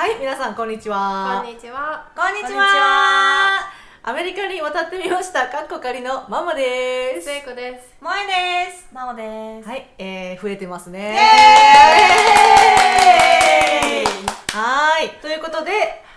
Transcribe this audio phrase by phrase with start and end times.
[0.00, 1.42] はい皆さんこんにちは。
[1.44, 2.10] こんにちは。
[2.16, 3.70] こんにちは。
[4.02, 5.48] アメリカに渡ってみました。
[5.48, 7.26] かっこかりのママです。
[7.26, 7.96] 聖子です。
[8.00, 8.88] 萌えです。
[8.94, 9.68] なおです。
[9.68, 11.18] はい、えー、増えてますね。
[14.48, 15.10] はい。
[15.20, 15.70] ということで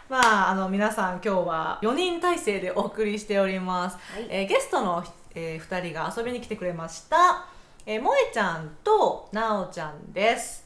[0.07, 4.27] まああの皆さん今日は4人体制でお送りしております、はい。
[4.29, 5.03] えーゲストの、
[5.35, 7.47] え2人が遊びに来てくれました、
[7.85, 10.63] えー、萌えちゃんとなおちゃんです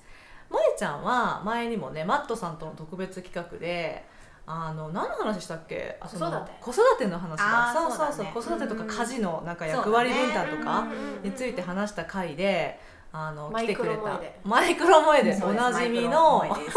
[0.77, 4.05] ちゃんは前にもねマットさんとの特別企画で
[4.45, 5.97] あの何の話したっけ？
[5.99, 6.51] あその子育て。
[6.61, 7.41] 子育ての話
[7.73, 8.25] そうそうそう。
[8.25, 8.31] ね。
[8.33, 10.85] 子育てとかうん家事のなんか役割分担とかう
[11.25, 12.79] んについて話した回で
[13.11, 14.21] あの来てくれた。
[14.45, 15.31] マイクロ萌えで。
[15.43, 16.37] おなじみの。
[16.37, 16.67] おなじみ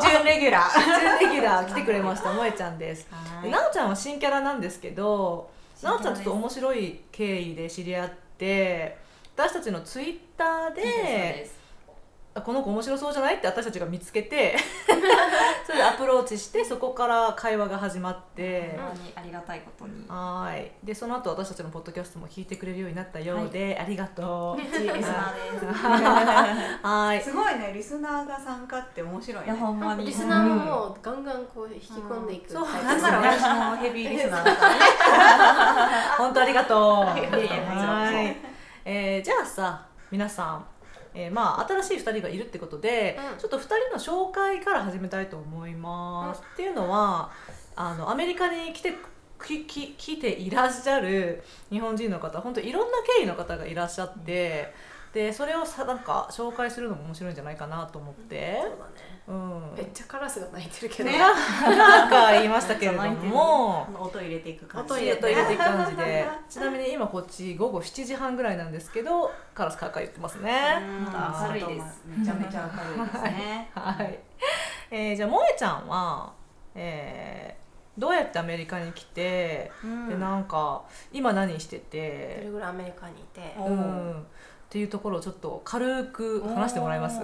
[0.00, 1.00] 準レギュラー。
[1.00, 1.66] 準レギュラー。
[1.68, 2.30] 来てくれました。
[2.30, 3.06] 萌えちゃんです。
[3.10, 5.50] はでなおちゃんは新キャラなんですけど
[5.82, 6.10] な新キャラです。
[6.10, 8.98] おちゃんちょっと面白い経緯で知り合って
[9.36, 11.59] 私たちのツイッターであ
[12.42, 13.36] この子面白そうじゃない？
[13.36, 14.56] って私たちが見つけて
[15.66, 20.04] それでアプローチしてそこから会話が始まって、本当にありがたいことに。
[20.08, 25.64] はーいでその後私たちのポッドキャストも聞いてくれるようになったようで、ありがとうリスナーです。
[26.82, 30.06] はーいすごいねリスナーが参加って面白いいやねほんまに。
[30.06, 32.52] リスナーももうガンガンこう引き込んでいく。
[32.52, 34.80] そうタイプなんなら私もヘビーリスナーだからね。
[36.18, 37.04] 本当ありがとう。
[37.04, 38.36] はい。
[38.84, 40.64] えーじゃあさ、皆さん、
[41.14, 46.42] えーまあ新しい二人がいるってことで、うんちょっと二人の紹介から始めたいと思います。
[46.54, 47.30] っていうのは、
[47.76, 48.94] あのアメリカに来て
[49.44, 54.72] きき来ていらっしゃる日本人の方、本当いろんな経緯の方がいらっしゃって。
[55.12, 58.90] でそれをさなんか紹介するのも面白いんじゃないかなと思ってそう、だね。
[59.26, 61.10] うん、めっちゃカラスが鳴いてるけど。
[61.10, 64.92] ねなんか言いましたけれども音入れていく感じ。
[64.92, 71.04] 音入れていく感じでちなみに今こっち午後7時半ぐらいなんですけどカラスカーカー言ってますねうん
[71.48, 72.02] 明るいです。
[72.06, 73.70] めちゃめちゃ明るいですね。
[73.74, 74.18] はい、
[74.92, 76.32] えーじゃあ萌えちゃんは、
[76.74, 77.60] えー
[77.98, 80.82] どうやってアメリカに来て、うんでなんか
[81.12, 83.54] 今何してどてれ、ぐらいアメリカにいて？
[83.58, 84.26] おうん、
[84.70, 87.20] っていうところをちょっと軽く話してもらえます。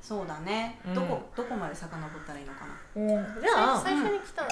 [0.00, 0.78] そうだね。
[0.86, 0.94] うん。
[0.94, 1.90] どこどこまで遡っ
[2.24, 2.60] たらいいのか
[2.94, 3.02] な？
[3.02, 3.42] うん。
[3.42, 4.48] じゃあ最初に来たの。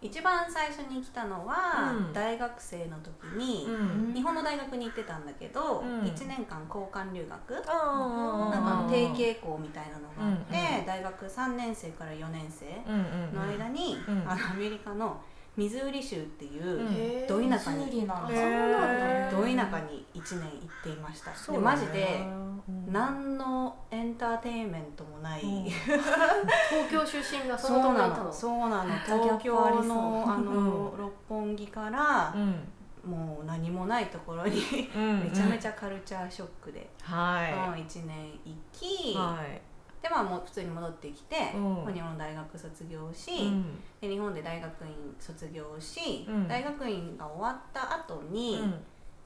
[0.00, 2.12] 一番最初に来たのは、うん。
[2.12, 4.14] 大学生の時に、うん。
[4.14, 6.02] 日本の大学に行ってたんだけど、うん。
[6.02, 10.78] 1年間交換留学、なんか定型校みたいなのがあって、うん。
[10.78, 10.86] うん。
[10.86, 13.34] 大学3年生から4年生うんうんうん。
[13.34, 14.30] の間に、うん。
[14.30, 15.20] あのアメリカの
[15.56, 22.26] ミズーリ州っていう、ど田舎にうなんど田舎に1年行っていました、でマジで
[22.68, 22.92] うん。
[22.92, 25.64] 何のエンターテインメントもない、うん。
[25.70, 27.94] 東京出身がそそう。
[27.94, 28.92] なのそうなの。
[29.06, 30.98] 東京のあの、うん。
[30.98, 33.10] 六本木からう、ん。
[33.10, 35.20] もう何もないところにうん。
[35.24, 41.74] めちゃめちゃカルチャーショックで、はうん1年行き、いはいでまあもう普通に戻ってきて、うん。
[41.84, 43.64] まあ日本の大学卒業し、うん。
[44.00, 46.48] で日本で大学院卒業し、うん。
[46.48, 48.74] 大学院が終わった後に、うん。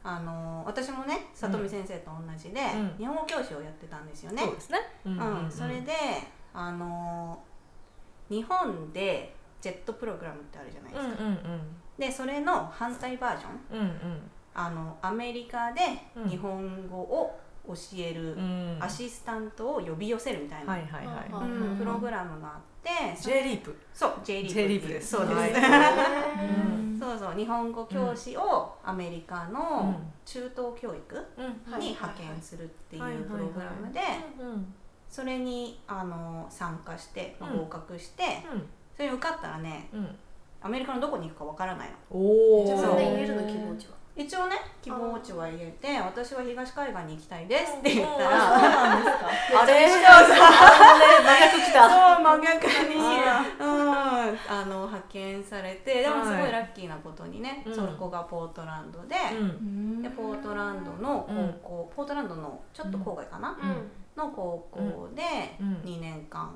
[0.02, 2.94] あの私もね里見先生と同じで、うん。
[2.98, 4.42] 日本語教師をやってたんですよね。
[4.42, 4.78] そうですね。
[5.04, 5.44] うん。
[5.44, 5.50] うん。
[5.50, 5.92] それで
[6.54, 7.38] あの
[8.28, 11.60] 日本でジェットプログラムってあるじゃないですか、うんうん
[11.98, 13.78] でそれの反対バージョン。
[13.78, 14.30] うんうん。
[14.54, 15.80] あのアメリカで
[16.16, 17.38] うん日本語を
[17.74, 18.76] 教えるうん。
[18.80, 21.28] アシスタントを呼び寄せるみたいな、はいはいはい。
[21.32, 23.76] うんうんプログラムがあってそ J リープ。
[23.92, 24.54] そう J リープ。
[24.54, 25.10] J リープです。
[25.10, 25.52] そうです、はい。
[27.00, 31.26] そうそう日本語教師をアメリカのうん中等教育
[31.78, 34.00] に派遣するっていうプログラムで
[34.38, 34.74] うん
[35.08, 37.58] それにあの参加して、まあうん。
[37.60, 38.24] 合格して
[38.96, 40.18] それに受かったらねうん。
[40.62, 41.94] アメリカのどこに行くかわからないの。
[42.10, 43.94] おお自分そうで言えるの希望値は？
[44.16, 48.20] 一応ね希望値は言えて私は東海岸に行きたいですって言ったうん。
[48.20, 48.28] ら
[49.62, 49.88] あれ？
[49.88, 50.00] 真
[51.40, 53.00] 逆来たそう真逆に。
[53.26, 53.90] あうん。
[54.48, 57.74] あの派遣されてでもすごはいいラッキーなことにね、うん。
[57.74, 60.02] そこがポートランドで、うん。
[60.02, 61.26] でポートランドの
[61.62, 63.90] 高校、ポートランドのちょっと郊外かな、うん。
[64.16, 65.22] の高校で
[65.60, 65.74] うん。
[65.84, 66.52] 2年間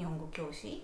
[0.00, 0.82] 日本語教師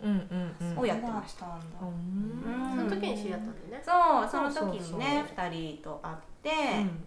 [0.77, 1.49] をやってました、う
[1.87, 2.45] ん。
[2.77, 3.83] その時に知り合ったんだよね。
[3.83, 3.91] そ
[4.27, 5.49] うその時にね2
[5.79, 6.51] 人と会って、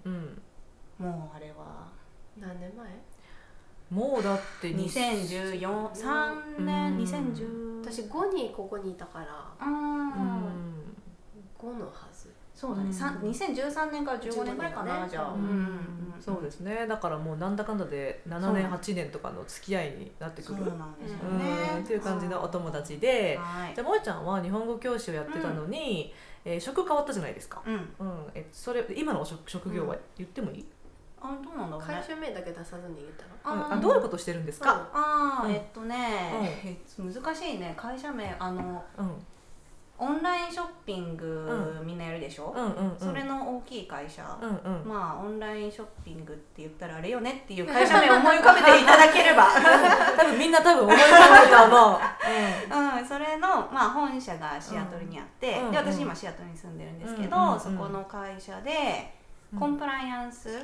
[0.06, 0.18] うん
[1.00, 1.06] うん。
[1.06, 1.88] もうあれは。
[2.40, 2.88] 何年前？
[3.92, 7.04] もうだって2014 3年うん。
[7.04, 9.68] 2010私5にここにいたから。
[9.68, 10.14] うんうん。
[11.60, 12.09] 5のはず。
[12.60, 12.94] そうだね、うん。
[12.94, 16.86] さ2013年から15年ぐらいかな、15じゃあ、年うんんそうですね。
[16.88, 21.40] だからもうなんだかんだで7年そうなん8年とかの付き合いになってくそうるなんですようん。
[21.40, 21.46] ね
[21.80, 23.38] っていう感じのお友達で。
[23.42, 23.74] はい。
[23.74, 26.14] じゃあ萌ちゃんは日本語教師をやってたのに、
[26.44, 27.74] えー職変わったじゃないですか、うん。
[27.76, 27.86] うん、
[28.36, 30.66] えそれ今の職職業は言ってもいい、
[31.22, 31.94] あどうなんだろうね。
[31.96, 33.08] 会社名だけ出さずに言っ
[33.44, 33.56] たら？
[33.56, 33.74] うん。
[33.78, 34.76] あどういうことしてるんですか、う。
[34.76, 35.98] んあーえっとね、
[36.66, 37.74] え難しいね。
[37.78, 39.12] 会社名あのうん、
[40.00, 42.98] オンラインショッピング、うみんなやるでしょ、うんうんうん。
[42.98, 44.88] それの大きい会社、うんうん。
[44.88, 49.48] まあオンラインショッピングって言ったらあれよねっていう会社名を思い浮かべていただければ。
[50.18, 52.00] 多分みんな多分思い浮かべると思う、
[53.00, 55.72] うん、それの、まあ、本社がシアトルにあって、うん。
[55.72, 59.20] で私今シアトルに住んでるんですけど、そこの会社でうん
[59.58, 60.64] コンプライアンス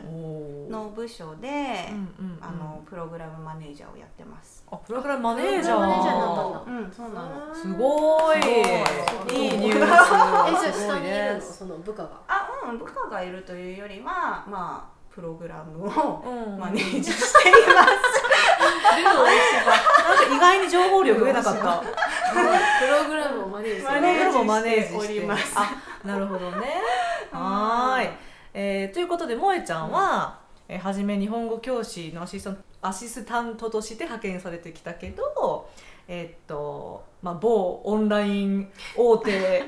[0.70, 1.48] の部署で、
[1.90, 1.96] うん
[2.28, 2.40] うんうん。
[2.40, 4.64] あのプログラムマネージャーをやってます。
[4.70, 5.80] あプログラムマネージャー。
[5.80, 6.62] マネージャーになったんだ。
[6.68, 7.56] うん、そうなの。
[7.56, 8.38] すごい。
[8.38, 8.42] い。
[9.48, 9.82] いいニュース。
[10.70, 11.36] えじゃ下にいるの？
[11.36, 12.10] ですその部下が？
[12.28, 16.60] あ、うん、部下がいるというよりは、まあプログラムをうん。
[16.60, 17.88] マネージしています。
[19.02, 19.16] なん
[20.18, 21.82] か意外に情報量増えなかった。
[21.82, 23.88] プログラムをマネージす。
[23.88, 24.98] るプログラムをマネージして。
[24.98, 25.56] おります。
[25.56, 25.72] あ、
[26.04, 26.82] なるほどね。
[27.32, 28.25] はーい。
[28.58, 35.70] えーということで萌ちゃんは、えー初め日本語教師のアシストアシスタントとして派遣されてきたけど、
[36.08, 39.64] えーっとまあ某オンライン大手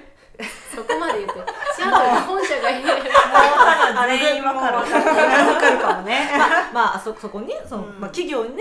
[0.76, 1.42] そこまで言って。
[1.76, 4.78] シアトルに本社がいるあれ今から。
[4.78, 6.30] わかるかもね。
[6.38, 8.00] まあまあそそこにその、うん。
[8.00, 8.52] まあ企業に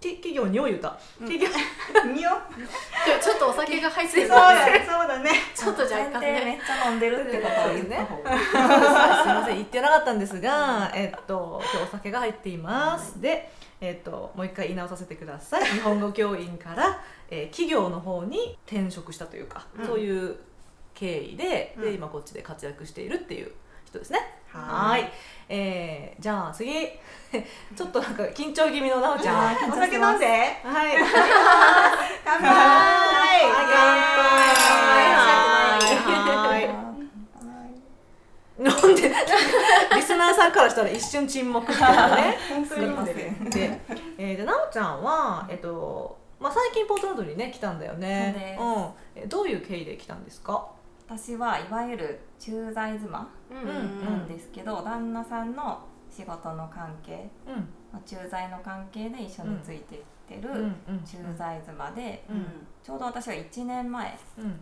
[0.00, 0.96] き企業にを言うた。
[1.20, 1.48] 企業、
[2.14, 2.30] みよ。
[3.20, 4.28] ちょっとお酒が入ってる。
[4.28, 5.30] そうだね、そうだね。
[5.54, 6.44] ちょっと若干ね。
[6.44, 8.30] めっちゃ飲んでるってことを言った方が。
[9.22, 9.56] すみません。
[9.56, 13.20] 言ってなかったんですが、えっと今日お酒が入っています。
[13.20, 13.50] で、
[13.80, 15.64] えっともう一回言い直させてください。
[15.64, 17.00] 日本語教員から、
[17.30, 19.86] えー企業の方に転職したというか、うん。
[19.86, 20.36] そういう
[20.96, 23.52] 経緯で、うんで今こっちで活躍しているっていう
[23.84, 24.18] 人ですね。
[24.52, 25.04] ははいい。
[25.48, 26.72] えー、じゃあ次
[27.76, 29.36] ちょっとなんか緊張気味のなおちゃん。
[29.36, 29.56] はい。
[29.70, 30.26] お酒飲んで。
[30.26, 30.96] はい。
[32.24, 32.46] 乾杯。
[32.46, 32.52] は
[36.58, 36.66] い
[38.58, 38.66] 飲ん
[38.96, 39.12] で
[39.94, 42.38] リスナーさんからしたら一瞬沈黙したよね。
[42.48, 43.12] 本当に飲んで
[44.18, 48.56] えー、でなおちゃんはえっとまあ最近ポートランドにね来たんだよね。
[48.58, 48.86] そうん。
[49.22, 50.66] えどういう経緯で来たんですか？
[51.08, 55.80] 私はいわゆる駐在妻なんですけど、旦那さんの
[56.10, 57.54] 仕事の関係うん。
[57.92, 60.72] まあ駐在の関係で一緒についていってる
[61.04, 62.46] 駐在妻で、うん。
[62.82, 64.60] ちょうど私は1年前うん。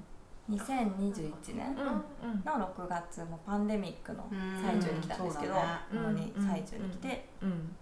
[0.50, 4.28] 2021年の6月もパンデミックの
[4.62, 5.54] 最中に来たんですけど、
[5.92, 6.14] うん。
[6.14, 6.30] ね。
[6.36, 7.74] 最中に来て、うん。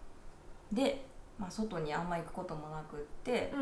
[0.71, 1.05] で、
[1.37, 3.53] まあ、外にあんま行くこともなくって、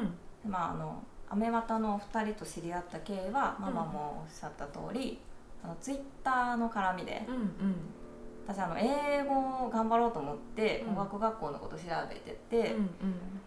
[0.44, 0.50] うん。
[0.50, 5.18] まあ、あのアメワタのお二人と知り合った経緯はママもおっしゃった通り、
[5.64, 7.50] あのツイッターの絡みでうんうん。
[8.48, 10.94] 私あの英語を頑張ろうと思ってうん。
[10.94, 12.90] 語学学校のこと調べてて、うん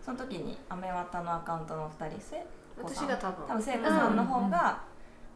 [0.04, 2.46] その時にアメワタのアカウントのお二人せ
[2.78, 3.48] 私が多分。
[3.48, 4.82] 多分聖子さんの方が、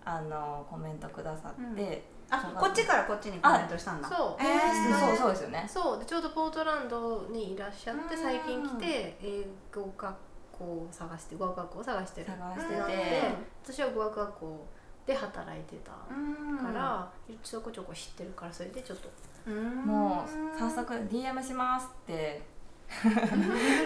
[0.06, 4.08] あのコメントくださって、あ、こっちからこっちにコメントしたんだ。
[4.10, 4.44] そう。
[4.44, 5.08] えー。
[5.08, 5.66] そうそうですよね。
[5.68, 6.00] そう。
[6.00, 8.22] でちょうどポートランドにいらっしゃってうん。
[8.22, 10.16] 最近来て英語学
[10.60, 12.28] 校を探して語学学校を探してる。
[12.28, 13.22] 探してて、
[13.64, 14.68] 私は語学学校
[15.06, 17.10] で働いてたから、
[17.44, 19.10] ちょこちょこ知ってるからそれでちょっと。
[19.50, 22.42] もう早速 DM しますって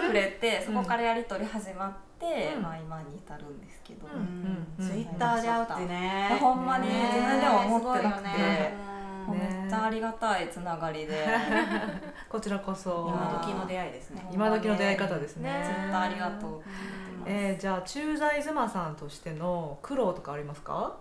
[0.08, 2.64] くれてそこからやり取り始まって、うん。
[2.64, 4.68] まあ、今に至るんですけど、うん。
[4.80, 4.88] うん。
[4.88, 6.38] ツイッターで会うってね。
[6.40, 8.28] ほんまに自分でも思ってなくて。
[8.30, 8.91] ね
[9.30, 11.26] めっちゃありがたいつながりで、
[12.30, 13.08] こちらこそ。
[13.10, 14.26] 今時の出会いですね。
[14.32, 14.98] 今時の出会い。
[14.98, 15.52] 方ですね。
[15.52, 15.64] ね。
[15.84, 16.62] ずっとありがとう。
[17.26, 20.96] えー、じゃあ駐在妻さんとしての苦労とかありますか？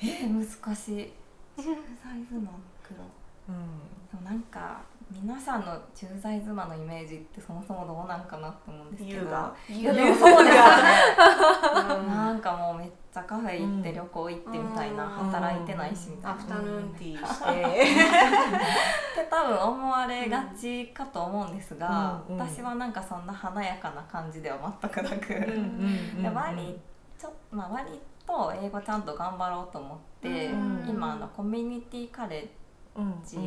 [0.00, 1.12] えー、難しい。
[1.56, 1.64] 駐
[2.02, 2.50] 在妻の
[2.82, 3.04] 苦労。
[3.48, 3.78] うん。
[4.10, 9.54] でもなんか皆さんの駐在妻のイメージってそもそもどうなんかなと思うんですけど。
[9.68, 15.30] いやでもそうですなんかもうめっちゃカフェ行って旅行行ってみたいな、うん。
[15.30, 17.46] 働いてないしみたいな、アフタヌーンティーして。
[19.22, 26.78] って多分思われがちかと思うんですが、うんうん私はなんかそんな華やかな感じでは全くなく、うんで割
[27.18, 32.50] ちょ、まあ、割と英語ちゃんと頑張ろうと思って、うん今あのコミュニティカレ
[32.94, 33.38] ッうんジ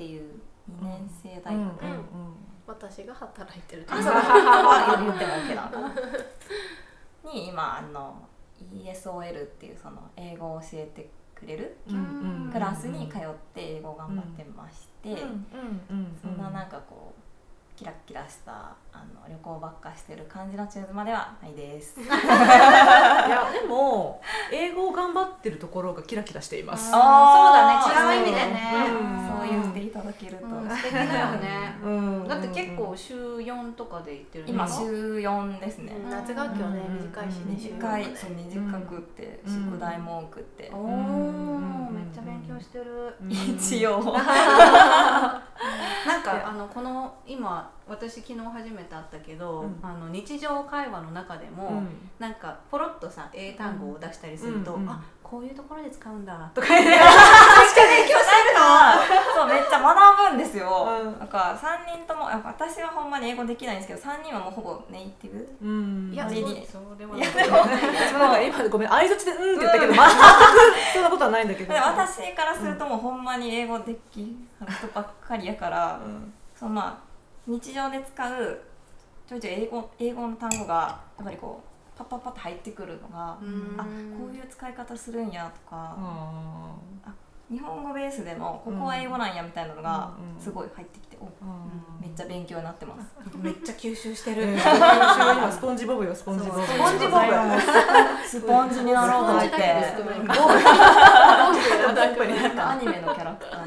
[0.00, 0.22] っていう
[0.80, 1.68] 2年生大うんうん
[2.66, 3.84] 学私が働いてる
[7.22, 8.26] に今あの
[8.72, 12.02] ESOL っていうその英語を教えてくれるうんうん。
[12.44, 13.20] うんクラスに通っ
[13.54, 15.20] て英語頑張ってまして、うんうん
[15.90, 17.20] うんそんななんかこう
[17.80, 18.52] キラッキラした
[18.92, 21.98] あの旅行ばっかしてる感じの中妻ではないです。
[22.04, 24.20] いやでも
[24.52, 26.90] 英語を頑張ってるところがキラキラしています。
[26.90, 28.14] そうだね。
[28.16, 28.69] 違う意味でね
[30.26, 31.76] 言っていただけると、うん素敵だよね。
[31.82, 31.88] う
[32.24, 32.28] ん。
[32.28, 35.92] だって結構週4とかで行ってる今週4ですね。
[36.04, 36.10] うん。
[36.10, 38.04] 夏学期はねうん短いしね短い。
[38.04, 39.70] し週短くってうん。
[39.70, 41.86] 宿題も多くて、おうん。
[41.88, 43.14] お、めっちゃ勉強してる。
[43.28, 44.00] 一応。
[46.06, 49.78] なんかあのこの今私昨日初めて会ったけど、うん。
[49.82, 52.10] あの日常会話の中でも、うん。
[52.18, 54.90] なんかポロッとさ英単語を出したりすると、うんうん。
[54.90, 55.00] あ
[55.30, 56.90] こういうところで使うんだとか言って
[59.34, 61.18] そうめっちゃ学ぶんですよ、うん。
[61.18, 65.48] なんか3人ともやっぱ私はほんまに英語できないんですけど3人はもうほぼネイティブ。
[65.62, 66.12] うん。
[66.12, 70.10] いやそうそうでもなも私もなんか今ごめん相づちで「うん」って言ったけど、全く
[70.92, 71.72] そんなことはないんだけど。
[71.72, 74.26] で私からするともうほんまに英語できる
[74.68, 76.32] 人ばっかりやから、うん。
[76.54, 77.10] そのまあ
[77.46, 78.60] 日常で使う
[79.26, 83.76] ちょいちょい英語英語の単語がやっぱりこうパッパッパッと入ってくるのが、うん。
[83.78, 83.84] あ
[84.18, 85.96] こういう使い方するんやとか、
[87.04, 87.12] あ
[87.50, 91.28] 日本語ベースでもここは英語なんやみたいなのがうんうんすごい入ってきて、おー
[92.00, 93.08] めっちゃ勉強になってます。
[93.42, 94.46] めっちゃ吸収してる、
[95.50, 96.62] スポンジボブよスポンジボブ。
[96.64, 97.24] スポンジボブ。
[98.24, 99.50] スポンジになろうと思って
[102.60, 103.60] アニメのキャラクター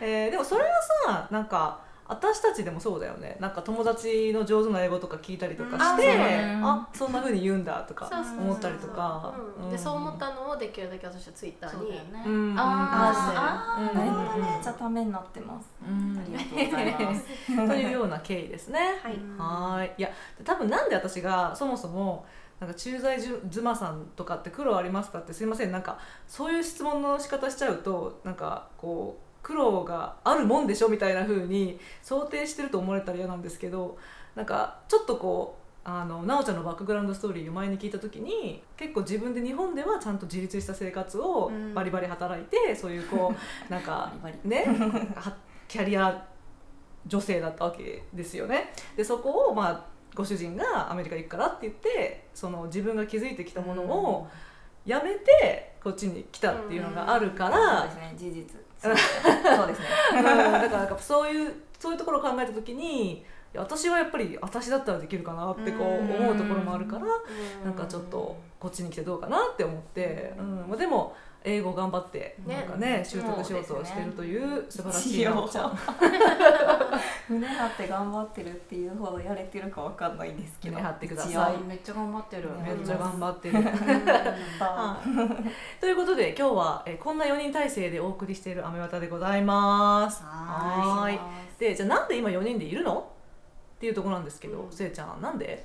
[0.00, 0.70] えーでもそれは
[1.06, 1.78] さなんか
[2.10, 3.36] 私たちでもそうだよね。
[3.38, 5.78] なんか友達の上手な英語とか聞いたりとかうん。
[5.78, 6.60] して、あそうだね。
[6.60, 9.70] あそんな風に言うんだとか思ったりとか、うん。
[9.70, 12.54] でそう思ったのをできるだけ私はツイッターにそうだよね、うん。
[12.58, 13.94] あーうん。
[13.94, 14.50] なるほどね。
[14.50, 15.70] めっちゃためになってます。
[15.82, 16.18] うん。
[16.18, 17.68] ありがとうございます。
[17.68, 18.80] というような経緯ですね。
[19.02, 19.12] はい。
[19.38, 19.92] はーい。
[19.98, 20.10] いや
[20.44, 22.26] 多分なんで私がそもそも
[22.58, 25.72] なんか駐在じゅ妻さんとかって苦労ありますかってすいません。
[25.72, 33.98] なんかそういう質問の仕方しちゃうとなんかこう苦労があるもんでしょみたいな風に想定してると思われたら嫌なんですけど
[34.34, 43.36] なんかちょっとこうあの奈緒ちゃんのバックグラウンドストーリーを前に聞いた時に結構自分で日本ではちゃんと自立した生活をうんバリバリ働いて、そういうこう
[43.72, 44.12] なんか
[44.44, 44.64] ね
[45.16, 45.34] は
[45.66, 46.26] キャリア
[47.06, 48.74] 女性だったわけですよね。
[48.96, 54.28] でそこをまあご主人がアメリカ行くからって言ってその自分が築いてきたものを
[54.84, 58.34] やめてこっちに来たっていうのがあるからですね事実。
[58.34, 58.59] そうですね。
[58.80, 58.94] そう。
[59.68, 59.86] ですね。
[60.16, 66.24] うんだからなんかそういうそういうところを考えた時に私はやっぱり私だったらできるかなってこううん。
[66.24, 67.04] 思うところもあるから
[67.64, 70.66] なんかちょっとこっちに来てどうかなって思って、うん。
[70.68, 72.56] まあ、でも英語頑張ってね。
[72.56, 75.78] なんかね習得しようとしてるという素晴らしいなおちゃん。
[77.28, 80.76] 胸張って頑張ってるっていうほどやれてるかわかんないんですけど。
[80.76, 81.58] 胸張ってください。
[81.66, 83.58] めっちゃ頑張ってる、めっちゃ頑張ってる。
[83.58, 83.64] うん。
[85.80, 90.22] ということで今日はえーこんな4人体制でお送りしている「アメワタ」でございます。
[90.24, 91.18] はい。
[91.58, 93.06] でじゃあなんで今4人でいるの？
[93.76, 94.72] っていうところなんですけど、うん。
[94.72, 95.64] せいちゃんなんで、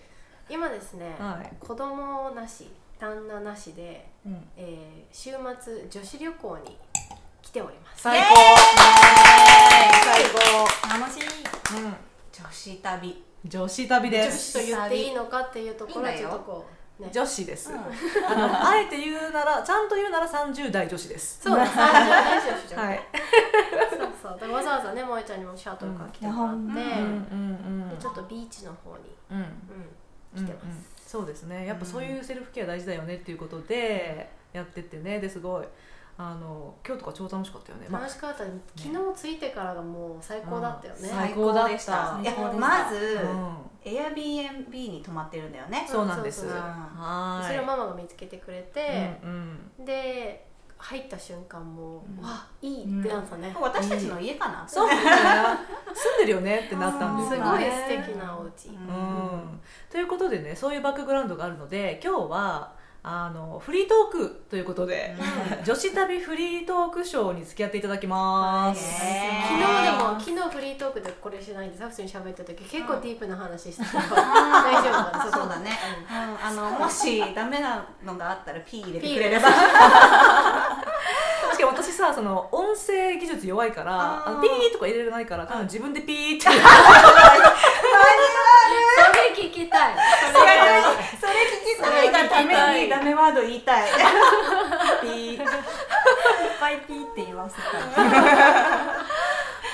[0.50, 1.54] 今ですね、はい。
[1.60, 6.78] 子供なし旦那なしで、うん、えー週末女子旅行に
[7.42, 8.04] 来ております。
[8.04, 8.36] 最高。
[10.04, 11.44] 最楽しい。
[11.44, 11.96] 高、うん、
[12.32, 13.24] 女子旅。
[13.46, 16.66] 女子旅で女す子と言っていいのかっていうところはちょっとこ
[17.00, 17.10] うね。
[17.12, 17.78] 女子です、うん。
[17.78, 17.82] あ
[18.36, 21.42] のあえて言うならちゃんと言うなら30代女子です。
[21.42, 21.66] そうだ。
[21.66, 23.00] 30代女子じゃん、はい。
[24.24, 24.52] そうそう。
[24.52, 26.68] わざわざね萌えちゃんにもシャトルから来てもらって、うん。
[26.68, 26.74] うん。
[26.74, 26.82] う
[27.86, 27.90] ん。
[27.90, 29.38] でちょっとビーチの方に、うん。
[29.38, 29.46] うん、
[30.46, 31.66] 来てうんうんます、そうですね。
[31.68, 35.20] やっぱそういうセルフケア大事だよねっていうことでやってってね。
[35.20, 35.66] ですごい
[36.18, 38.46] あの今日とか超楽しかったよね、まあ楽しかった。
[38.46, 38.52] ね。
[38.76, 41.70] 昨日着いてからがもう最高だったよね、うん最高だった。
[41.70, 42.20] でした。
[42.22, 45.86] いやまず、うん、Airbnb に泊まってるんだよね。
[45.88, 46.42] そうなんです。
[46.42, 49.86] それをママが見つけてくれて、うんうん。
[49.86, 50.48] で
[50.88, 52.24] 入った瞬間も、うん。
[52.24, 55.02] わいいってなったね、私たちの家かな、そうだね
[55.94, 58.76] 住んでるよねってなったんですすよごいね素敵なお家、うん。
[58.76, 62.74] うん、ということでねそういうバックグラウンドがあるので今日は
[63.08, 65.16] あのフリートークということで、
[65.64, 69.06] 女子旅フリートークショーに付き合っていただきます。
[69.06, 75.70] へ昨日でもー昨日フリートークでこれしないでさ普通に喋った時結構ディープな話したけど、大丈夫かなそうだね、
[76.10, 79.50] うん、あのもしダメなのがあったら P 入れてピーくれれば。
[81.54, 86.48] しかも私さその音声技術弱いからピーとか入れれないから多分自分でピーって
[89.46, 89.96] 聞きたい。
[90.34, 90.56] それ
[91.20, 93.90] それ聞きたいがためにダメワード言いたい。
[95.02, 95.40] ピー、 いっ
[96.60, 97.66] ぱいピーって言わせたい。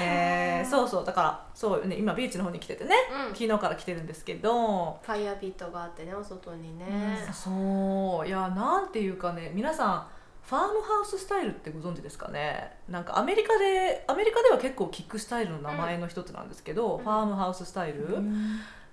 [0.04, 1.06] えー、そうそう。
[1.06, 2.96] だからそうね今ビーチの方に来ててね、
[3.30, 3.36] うん。
[3.36, 6.86] 昨日から来てるんですけど、ファイヤーピットがあってねお外にね、
[7.34, 8.28] そう。
[8.28, 10.08] いやなんていうかね皆さん
[10.44, 12.78] ファームハウススタイルってご存知ですかね。
[12.90, 17.04] なんかアメリカでアメリカでは結構キックスタイルの名前の一つなんですけど、うん。
[17.04, 18.18] ファームハウススタイル、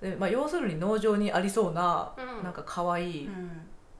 [0.00, 2.44] でまあ、要するに農場にありそうな、うん。
[2.44, 3.30] なんか可愛い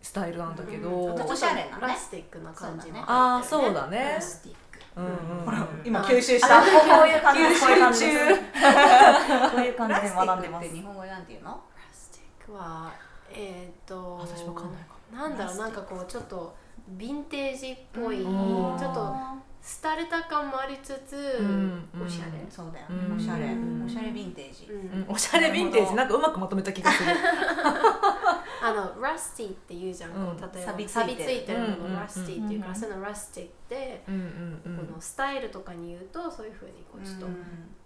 [0.01, 1.23] スタイルなんだけど、うん。
[1.23, 1.87] おしゃれなね。
[1.89, 4.13] ラスティックな感じの、ああそうだね。
[4.15, 4.59] ラスティック。
[4.97, 5.45] うんうんうん。
[5.45, 7.43] ほら今あ吸収しあたこういう感じ。
[7.43, 7.61] です。
[7.67, 8.05] こういう感じ。
[8.05, 8.41] 吸です。
[9.51, 10.69] こういう感じで学んでます。
[10.69, 11.51] 日本語なんていうの？
[11.51, 11.59] ラ
[11.93, 12.93] スティックは
[13.31, 16.55] えっ、と私わかんないかなんだろうなんかこうちょっと
[16.97, 18.75] ヴィンテージっぽいちうん。
[18.75, 19.15] ょっと
[19.83, 23.09] 廃れた感もありつつ、うんおしゃれ、そうだようん。
[23.11, 23.47] ねおしゃれ。
[23.47, 24.67] うんおしゃれヴィンテージ。
[24.73, 25.03] うん。
[25.03, 25.11] うん。
[25.13, 25.95] おしゃれヴィンテージ。
[25.95, 27.11] なんかうまくまとめた気がする。
[28.61, 30.27] あのラスティって言うじゃん、こうん。
[30.37, 31.01] う例えば錆びついて。
[31.01, 31.93] る錆びついてるもうんうんうん。
[31.95, 34.21] のラスティっていうから、そういうのラスティって、うんうん
[34.65, 34.87] うん。
[34.87, 37.45] このスタイルとかに言うとそういうふうにこうちょっとうん。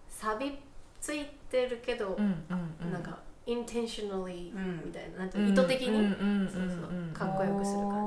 [0.09, 0.59] 錆び
[1.01, 2.93] ついてるけど、うんうんうん。
[2.93, 7.11] なんか intentionally うんみたいななんて意図的に、うんうんうんそうそうう。
[7.11, 8.02] んかっこよくする感じ。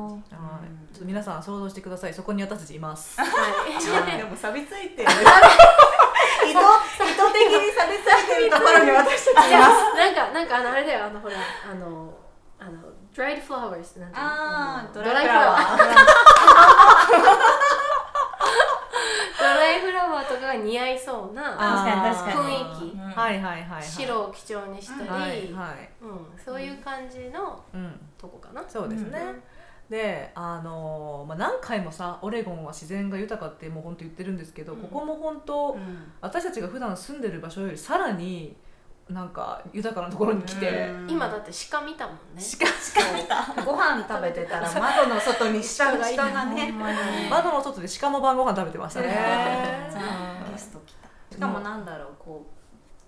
[0.95, 2.13] はいちょっと皆さん想像してください。
[2.13, 3.19] そこに私たちいます。
[3.19, 4.17] はい。
[4.17, 5.09] でも錆びついてる。
[5.11, 5.19] 意図
[6.47, 6.59] 意図
[7.33, 11.35] 的に錆びついてるところに私たちいやなんかなんかあのあれだよあのほら
[11.69, 12.13] あの
[12.59, 12.71] あの
[13.13, 14.13] dried flowers なんていうの？
[14.15, 15.77] あードドライフラワー。
[19.37, 22.55] ドライフラワーとかが似合いそうな確かに確かに。
[22.55, 22.95] 雰囲気。
[22.95, 22.99] うん。
[23.11, 23.83] はいはいはいはい。
[23.83, 25.89] 白を基調にしたり、はいはい。
[26.01, 27.99] うん、そういう感じのうん。
[28.17, 28.63] とこかな。
[28.67, 29.19] そうですね、
[29.89, 34.81] であのーまあ、何回もさオレゴンは自然が豊かってもう本当言ってるんですけど、うん。
[34.81, 36.11] ここも本当、うん。
[36.21, 38.55] 私たちが普段住んでる場所よりさらに
[39.09, 41.11] なんか豊かなところに来て、うん。
[41.11, 42.41] 今だって鹿見たもんね。
[42.41, 42.65] しか
[43.63, 46.73] ご飯食べてたら窓の外に下が下がね。
[47.29, 49.07] 窓の外で鹿の晩ご飯食べてましたね。
[50.51, 50.93] ゲスト来
[51.29, 51.35] た。
[51.35, 52.54] しかもなんだろうこう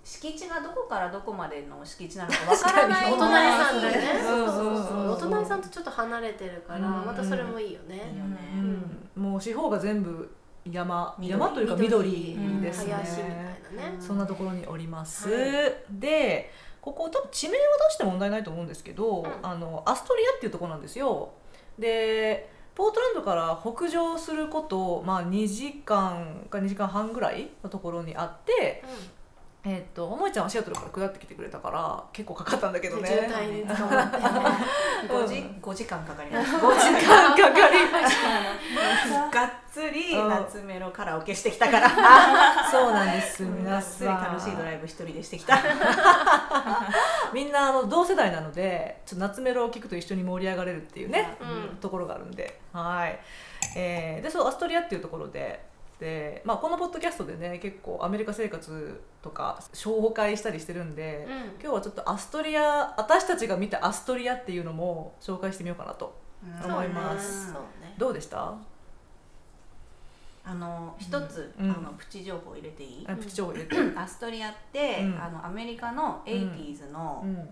[0.07, 3.11] 敷地がどこからどこまでの敷地なのかわからない。
[3.11, 4.23] お隣さんだよね。
[4.23, 4.87] そうそうそう。
[4.87, 7.05] そうお隣さんとちょっと離れてるから、うん。
[7.05, 7.95] またそれもいいよね。
[8.13, 8.37] いいよね。
[9.15, 9.21] うん。
[9.21, 10.33] もう四方が全部
[10.63, 11.37] 山緑。
[11.37, 13.43] 山というか緑うんですね、林みたいな
[13.91, 13.97] ね。
[13.99, 19.27] そんなところにおります、はでここ多分地名は出して問題ないと思うんですけど、ん。
[19.43, 21.31] あのアストリアっていうところなんですよ。
[21.77, 28.83] でポートランドから北上すること、まあ、2時間か2時間半ぐらいのところにあって、
[29.69, 33.07] えっとももいちゃんはシアトルから下ってきてくれたから結構かかったんだけどね。
[33.09, 34.17] 渋滞に捕まって。
[35.11, 38.15] 5時五時間かかりました5時間かかりまし
[39.29, 40.29] がっつりうん。
[40.29, 41.89] 夏メロカラオケしてきたから。
[41.89, 43.43] た そうなんです。
[43.43, 45.57] が皆っつさんり楽しいドライブ一人でしてきた。
[47.33, 51.77] みんなあの同世代なのでちょっと夏メロを聞くと一緒に盛り上がれるっていうね、うん。
[51.81, 52.61] ところがあるんで。
[52.71, 53.19] はい、
[53.75, 55.66] えーでそうアストリアっていうところでで、
[56.43, 61.37] まあ、このポッドキャストでね結構アメリカ生活とか紹介したりしてるんで、うん。
[61.61, 66.15] 今日はちょっとアストリア私たちが見たアストリアっていうのも紹介してみようかなと
[66.63, 67.47] 思います。
[67.47, 67.95] そうね。
[67.97, 68.53] どうでした？
[70.45, 71.71] あの一つ、うん。
[71.71, 75.21] あのプチ情報入れていい、あプチ情報入れて、 アストリアって、うん。
[75.21, 77.49] あのアメリカの 80s の、うん。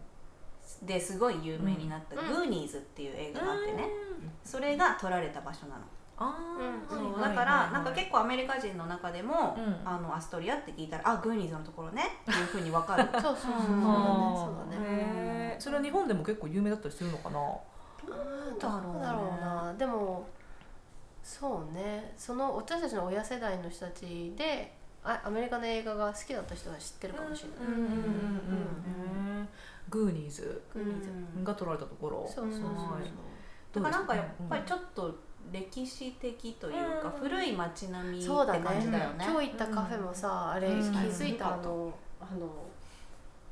[0.88, 2.28] ですごい有名になった「うん。
[2.28, 3.90] グーニーズ」っていう映画があってね、
[4.44, 5.82] それが撮られた場所なの、
[6.18, 9.82] あーうんそうはいだから、なんか結構アメリカ人の中でも、うん。
[9.84, 13.04] あのアストリアって聞いたらあグーニーズのところねっていうふうに分かる。
[13.20, 13.42] そうそうそう。
[13.42, 13.68] そうだね。
[13.68, 13.76] そう。
[14.58, 15.56] だね。
[15.60, 17.40] それは日本でも結構有名だったりするのかな？
[17.40, 17.60] ど
[18.56, 19.74] うだろうな。
[19.78, 20.26] でも
[21.24, 22.14] そうね。
[22.18, 27.98] その私たちの親世代の人たちであアメリカの映画が好きだった人は知ってるかもしれない、うんうんうんう
[29.42, 29.50] ん
[29.90, 31.10] グーニーズグーニーズ。
[31.44, 32.26] が撮られたところ。
[32.28, 33.12] そうそうそうはい。
[33.74, 35.16] だからなんかやっぱりちょっと
[35.52, 37.22] 歴史的というか、うん。
[37.22, 38.60] 古い街並みってそうだね。
[38.60, 39.26] 感じだよね。
[39.28, 40.82] 今日行ったカフェもさ、あれ気うん。
[40.92, 42.50] づいたあのあの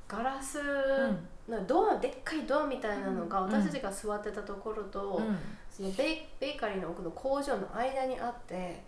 [0.07, 1.51] ガラス、ん。
[1.51, 3.51] なドアでっかいドアみたいなのがうん。
[3.51, 5.21] 私たちが座ってたところと、
[5.69, 8.83] そのベイベーカリーの奥の工場の間にあって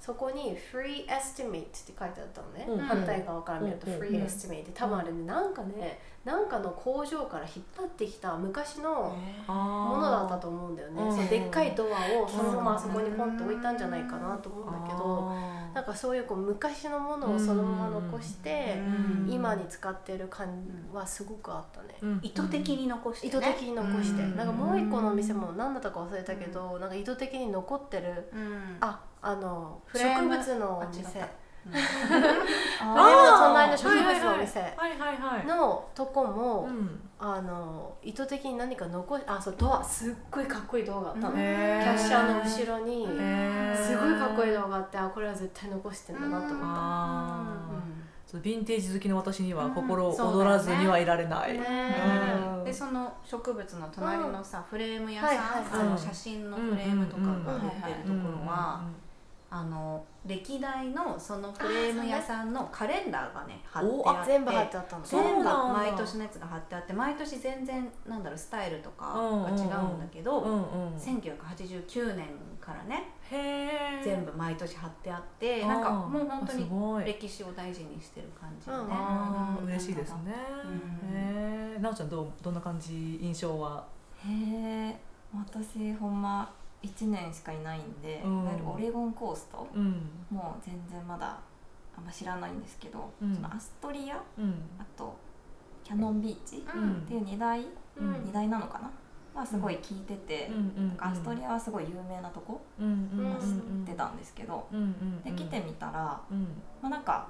[0.00, 2.78] そこに free estimate って書いてあったのね、うん。
[2.78, 11.12] 反対側から見るとうん free estimate って多分あれねなんかねなんかの工場から引っ張ってきた昔のもものだったと思うんだよね、うん。
[11.14, 15.32] そのでっかいドアをそのままあそこにポンって置いたんじゃないかなと思うんだけど
[15.74, 19.32] なんかそういうこう昔のものをそのまま残してうん。
[19.32, 20.48] 今に使ってる感
[20.92, 22.18] はすごくあったね。
[22.22, 24.36] 意図的に残して、ね、意図的に残して、うん。
[24.36, 28.76] なんかもう一個のお店も何だったか忘れたけど、なんか意図的に残ってるうん。
[28.80, 31.28] ああの植物のお店った。
[31.66, 32.84] フレ ー。
[32.84, 35.46] ムの隣の植物のお店はいはいはい。
[35.46, 37.00] のとこも、うん。
[37.18, 43.06] あの意図的に何か残しあそうドアすっごいかっこいいドアがあったの、キャッシャーの後ろに、
[43.74, 46.60] すごいかっこいいドアがあってあこれは絶対残してんだなと思っ
[48.32, 49.74] た、ヴィンテージ好きの私にはうん。
[49.74, 51.96] 心躍らずにはいられない、ね
[52.58, 52.64] うん。
[52.64, 59.05] でその植物の隣のさ、フレーム屋さん、写真のフレームとかが入ってるところは、うん
[59.58, 64.32] あの歴代のそのフレーム屋さんのカレンダーがね貼っておあって。
[64.32, 65.04] 全部貼ってあったの。
[65.04, 70.56] 全部毎年のやつが貼ってあって毎年全然なんだろうスタイルとかが違うんだけど、うんう
[70.90, 70.96] ん。
[70.96, 72.26] 1989年
[72.60, 73.14] からね
[74.04, 76.68] 全部毎年貼ってあってなんかもう本当に
[77.04, 78.94] 歴史を大事にしてる感じよね。
[79.60, 80.34] うん嬉しいですね、
[81.76, 81.82] うん。
[81.82, 83.18] なおちゃんどうどんな感じ？
[83.22, 83.86] 印象は？
[84.24, 84.96] へえ
[85.34, 86.52] 私ほんま
[86.86, 88.42] 1年しかいないんで、うん。
[88.42, 90.10] いわゆるオレゴンコーストうん。
[90.30, 91.38] もう全然まだ
[91.96, 93.34] あんま知らないんですけど、うん。
[93.34, 94.54] そのアストリアうん。
[94.78, 95.16] あと
[95.84, 97.60] キャノンビーチっていう2大、
[97.96, 98.12] うん。
[98.14, 98.90] 2大なのかな？
[99.34, 100.96] はすごい聞いてて、うん。
[100.98, 103.10] アストリアはすごい有名なとこうん。
[103.12, 103.34] うん。
[103.34, 103.48] は知っ
[103.86, 104.66] てたんですけど、
[105.24, 106.44] で来てみたら、うん。
[106.80, 107.28] まあ、なんか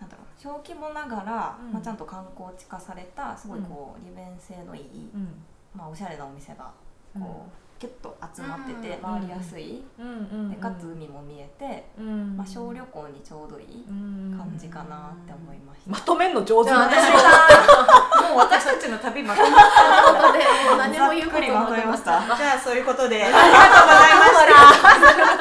[0.00, 1.72] なんだろう小規模ながら、うん。
[1.72, 5.28] まあ、ちゃんと観光地化されたすごいこう利便性のいい、うん。
[5.74, 6.70] まあ、おしゃれなお店が
[7.14, 7.22] うん。
[7.22, 9.02] こう、ギュッと集まっててうん。
[9.02, 9.84] 回りやすい、
[10.50, 12.36] でかつ海も見えて、うん。
[12.36, 13.84] まあ、小旅行にちょうどいい
[14.36, 15.90] 感じかなって思いました。
[15.90, 16.88] まとめんの上手な。
[16.88, 16.98] 私
[18.28, 20.38] もう私たちの旅まとまっ本当で
[20.68, 22.20] もう何も言うことなくなりました。
[22.20, 24.24] たじゃあそういうことで ありがとうございま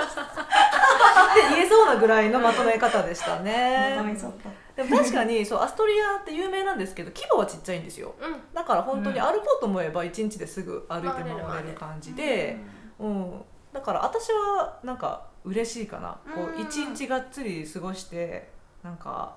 [0.08, 0.21] した。
[0.21, 3.95] って 言えそうなぐらいのまとめ方でしたね。
[3.97, 8.13] まとめちゃったでも確かにそうアストリアって有名なんですけど規模はちっちゃいんですよ。
[8.21, 8.53] うん。
[8.53, 12.57] だから本当に歩こうと思えば1日ですぐ歩いて回れる感じで、
[12.99, 13.41] うん、
[13.73, 16.67] だから私はなんか嬉しいかな、こううん。
[16.67, 18.49] 1日がっつり過ごして
[18.83, 19.35] なんか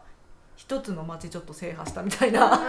[0.56, 2.60] 一つの街ちょっと制覇したみたいな、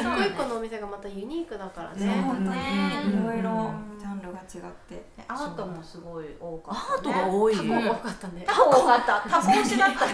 [0.00, 2.22] 一個一個のお店がまたユニークだからね。
[2.22, 3.50] 本当にいろいろ。
[3.50, 5.04] うんジャンルが違って。
[5.28, 7.56] アートもすごい多かアった、ートが多い？
[7.56, 8.44] タコ多かったね。
[8.46, 9.20] タコ多かった。
[9.28, 10.12] タコ推しだったね。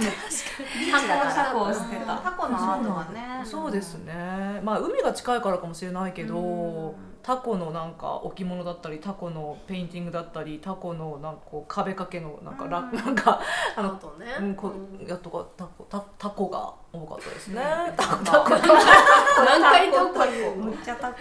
[1.37, 2.16] タコをしてた。
[2.16, 3.42] タコのアートはね。
[3.44, 4.61] そうですね。
[4.64, 12.94] まあ海が近いからかもしれないけど、うんタコのなんか置物だったりタコのペインティングだったりタコのなんかこう壁掛けのなんかラ、うん。
[12.94, 13.40] なんか
[13.74, 14.26] あのあとね。
[14.38, 15.06] うんこうん。
[15.06, 17.62] やっとかタコタタコが多かったですね。
[17.96, 18.50] タコタコ。
[19.42, 21.18] 何回 タコめっちゃタコっ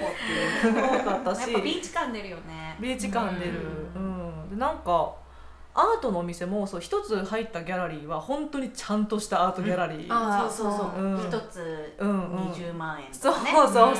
[0.61, 0.99] ていう。
[0.99, 2.75] 多かったやっしぱビーチ感出るよね。
[2.81, 3.51] ビーチ感出る、
[3.95, 4.49] ううん。
[4.49, 5.09] でなんか
[5.73, 11.01] アートのお店もそう一つ入ったギャラリーは本当にちゃんとしたアートギャラリー、あそうそうそう。
[11.01, 11.17] うん。
[11.17, 13.51] 一つうんうん20万円そうとかね。
[13.53, 13.93] そうそう、ん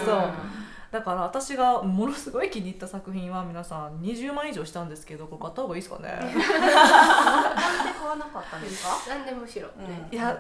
[0.94, 6.08] だから私がものすごい気に入った作品は皆さん20万以上したんですけどこれ買った方がいいですかね？
[6.10, 8.90] なんで買わなかったんですか？
[9.10, 9.68] 何でむしろ。
[9.70, 10.08] ね。
[10.12, 10.28] いや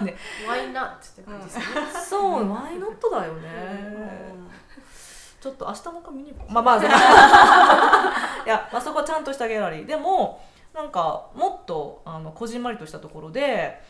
[0.00, 0.16] ね。
[0.48, 0.94] Why not?
[0.96, 1.64] って感じですね。
[2.08, 4.32] そうワイノットだよね、
[5.38, 6.52] ちょっと明日もう一回見に行こう。
[6.52, 6.76] まあまあ
[8.46, 9.84] いや、まあ、そこはちゃんとしたギャラリー。
[9.86, 10.42] でも
[10.74, 13.82] なんかもっとあのこじんまりとしたところで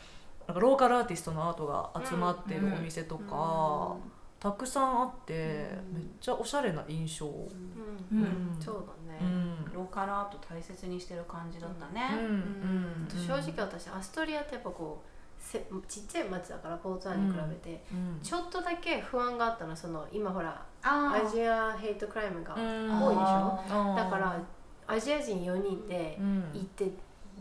[0.49, 3.95] なんかローカルアーティストのアートが集まってるお店とか、
[4.40, 7.31] たくさんあって、めっちゃおしゃれな印象、う
[8.14, 8.18] ん。
[8.18, 8.57] うん。
[8.61, 9.18] そうだね。
[9.20, 9.72] うん。
[9.72, 13.09] ローカルアート大切にしてる感じだったね、うん。
[13.11, 13.20] うん。
[13.27, 15.09] 正直私アストリアってやっぱこう
[15.40, 18.20] せちっちゃい町だからポーツワーに比べて、うん。
[18.22, 22.62] ちょっとだけ不安があったのその今ほらあアジアヘイトクライムがうん。
[22.62, 23.94] 多いでしょ？
[23.96, 24.40] だから
[24.87, 26.44] アジア人4人でうん。
[26.55, 26.90] 行って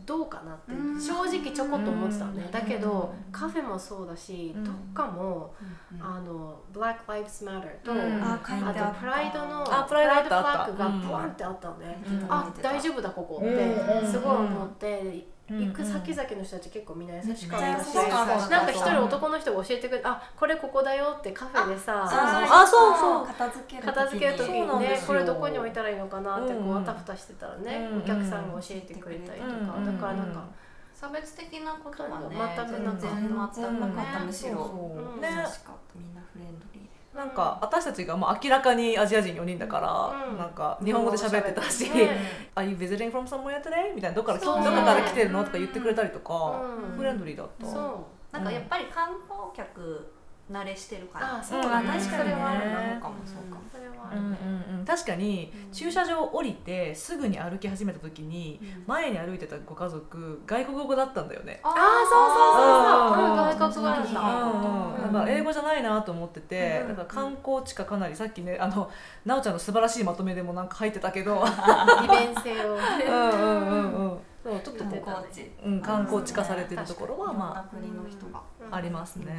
[0.08, 0.98] どうかなってうん。
[0.98, 2.44] 正直ちょこっと思ってたのね。
[2.46, 2.50] うん。
[2.50, 4.64] だけどカフェもそうだしうん。
[4.64, 5.54] どっかも
[5.92, 8.22] うんあの Black Lives Matter とうん。
[8.22, 10.24] あとプライドのあプライドあった。
[10.24, 11.00] プライドフラッグがうん。
[11.02, 12.02] ブワンってあったのね。
[12.06, 12.26] うん。
[12.30, 13.36] あ大丈夫だここ。
[13.36, 14.10] ってうん。
[14.10, 17.84] すごい思ってうん行く先々の人たち結構みんな優しかめっった。
[17.84, 17.94] し
[18.50, 23.26] なんか一人男の人が教えてくれてあこれここだよってカフェでさあそうそう。
[23.26, 25.00] 片付ける片付ける時にね。
[25.06, 29.54] これどこに置いたらいいのかなってこうあたふたしてたらねうんお客さんが教えてくれたりとか。
[29.78, 30.44] うんだからなんか
[30.94, 34.20] 差別的なことはね全くなんか全然全くなかった。
[34.20, 34.26] うん。
[34.26, 34.56] むしろ
[35.20, 35.94] ね優しかった。
[35.94, 36.82] みんなフレンドリー。
[36.82, 42.16] でなんか私たちがもう明らかにアジア人4人だから、うんなんか日本語で喋ってたし「ね
[42.54, 47.66] Are you visiting from somewhere today?」みたいな「どっから来どこから来てるの?」とか言ってくれたりとか、うんフレンドリーだった。
[47.66, 50.12] そなんかやっぱり観光客
[50.50, 51.36] 慣れしてるから。
[51.38, 51.88] あそうだね。
[51.88, 53.56] 確かにそれはあるなのかもそうか。
[53.56, 54.84] もうそれはあうんうん。
[54.86, 61.60] 確かに駐車場降りてすぐに歩き始めた時に前に歩いてたご家族外国語だったんだよね。
[61.62, 61.74] ああ
[62.08, 62.58] そうそう
[62.96, 63.28] そうそうう。
[63.28, 63.32] ん。
[63.32, 68.90] うん外国語なんうんだうん、だから英語じゃないなと思ってて、うんだから観光地かかなりさっきねあの
[69.24, 71.44] 奈緒ちゃんの素晴らしいまとめでもなんか入ってたけど。
[72.02, 74.18] 利便性をうんうんうんうん。
[74.42, 75.26] そうちょっと言ってこたね。
[75.64, 78.40] う、うん、観光地化されてるところはままあ国の人が。
[78.70, 79.34] あありますね。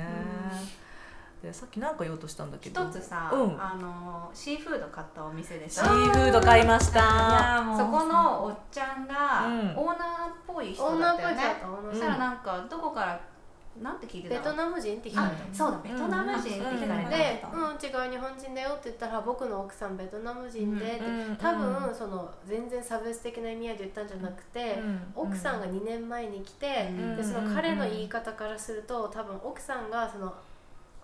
[1.41, 2.89] でさっきなんか言おうとしたんだけど。
[2.89, 3.62] 一つさ、うん。
[3.62, 7.75] あのシーフード買ったお店でシさーフード買いましいた。
[7.78, 9.69] そこのおっちゃんがうん。
[9.78, 13.21] オーナーっぽい人オーナーっぽいだったよねそしたらなんかどこから
[13.82, 21.36] なんて聞いてたベトナム人って聞いたあそうだベトナム人って聞かれた、で「うん違う日本人だよ」って言ったら「僕の奥さんベトナム人で」ってうん。
[21.38, 24.82] 多分その全然差別的な意味合いで言ったんじゃなくて
[25.15, 27.15] 奥さんが2年前に来てうん。
[27.15, 30.34] でその彼の言い方からすると多分奥さんがその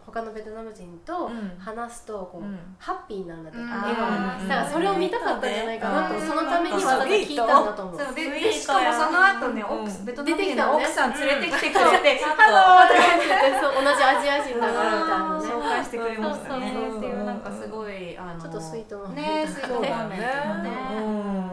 [0.05, 1.57] 他のベトナム人とうん。
[1.57, 2.59] 話すとこう、うん。
[2.77, 3.69] ハッピーになるんだって、うん。
[3.69, 4.11] 笑顔
[4.43, 4.49] に。
[4.49, 6.27] だからそれを見たかったんじゃないかなと、うん。
[6.27, 8.15] そのためにわざと聞いたんだと思う。
[8.15, 9.83] ででしかもその後ね、うん。
[9.83, 12.29] 奥ベトナム人の出てきたのね奥さん連れてきてくれて「うん。
[12.29, 15.45] Hello!」とかそう同じアジア人だからみたいなね。
[15.45, 21.44] 紹介してくれましたねねっていうなんかすごいあのちょっとスイートなねスイートな面とかね。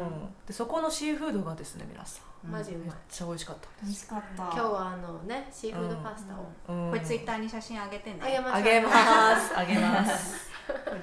[0.43, 2.51] うんでそこのシーフードがですね皆さん。
[2.51, 2.87] マジうまい。
[2.89, 4.43] めっちゃ美味しかった美味しかった。
[4.43, 6.91] 今日はあのねシーフードパスタをうん。
[6.91, 8.19] これツイッターに写真あげてね。
[8.21, 8.91] あげましょうあげま
[9.37, 9.55] す。
[9.57, 10.51] あげます、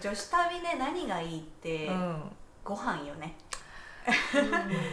[0.01, 2.31] 女子旅で何がいいって、うん。
[2.65, 3.37] ご飯よね、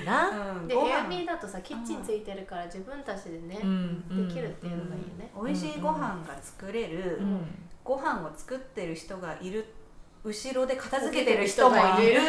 [0.04, 0.28] な。
[0.28, 0.68] うん。
[0.68, 1.08] でご飯。
[1.08, 4.28] Airbnb だとさキッチンついてるから自分たちでね、うん。
[4.28, 7.68] できるっていうのがいいよね、美味しいご飯が作れる、うん。
[7.82, 9.74] ご飯を作ってる人がいる
[10.26, 11.80] 後ろで片付けてる人もい
[12.12, 12.20] る。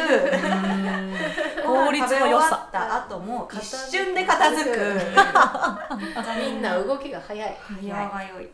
[1.66, 2.66] 効率の良さ。
[2.68, 5.00] った後も一瞬で片付く。
[6.38, 7.56] みんな動きが早い。
[7.58, 8.48] 早が良い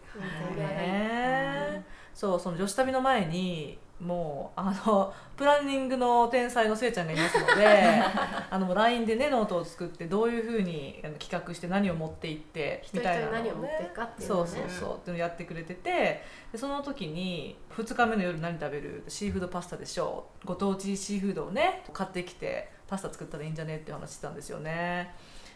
[0.57, 1.85] ね。
[2.14, 7.67] そうその女子旅の前にもうあのプランニングの天才のせいちゃんがいますので
[8.51, 14.62] あのもう LINE でねノートを作ってどういうふうに企画して何を持っていってみたいなのを人何を持っていくかっていうのそね。
[14.67, 19.05] うそうそうっていうのをやってくれててでその時に2日目の夜何食べる？
[19.09, 20.47] シーフードパスタでしょう。
[20.47, 23.77] ご当地シーフードをね買ってきてパスタ作ったらいいんじゃね？
[23.77, 25.14] って話してたんですよね。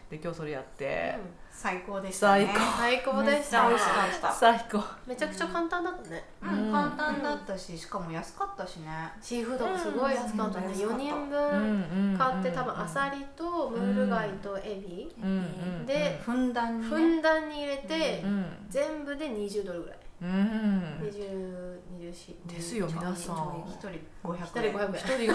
[0.09, 1.15] で今日それやって、
[1.59, 2.45] 最高でしたね。
[2.45, 2.77] 最高。
[2.77, 3.67] 最高でした。
[3.67, 4.31] めっちゃ美味しかった。
[4.31, 4.83] 最高。
[5.05, 8.87] めちゃくちゃ簡単だったね、うん、簡単だったししかも安かったしね。
[9.21, 15.35] シーフードもすごい安かったね、うん4人うん分買って多分うんアサリとムール貝とエビ、うんう
[15.81, 20.79] んでふんだんにふねんだんに入れて、うん全部で20ドルぐらい、うん。
[21.01, 23.65] 20 24ですよ皆さん。
[23.67, 24.73] 一人一人500円。
[24.73, 24.93] 500円。
[24.93, 25.33] 一人500円。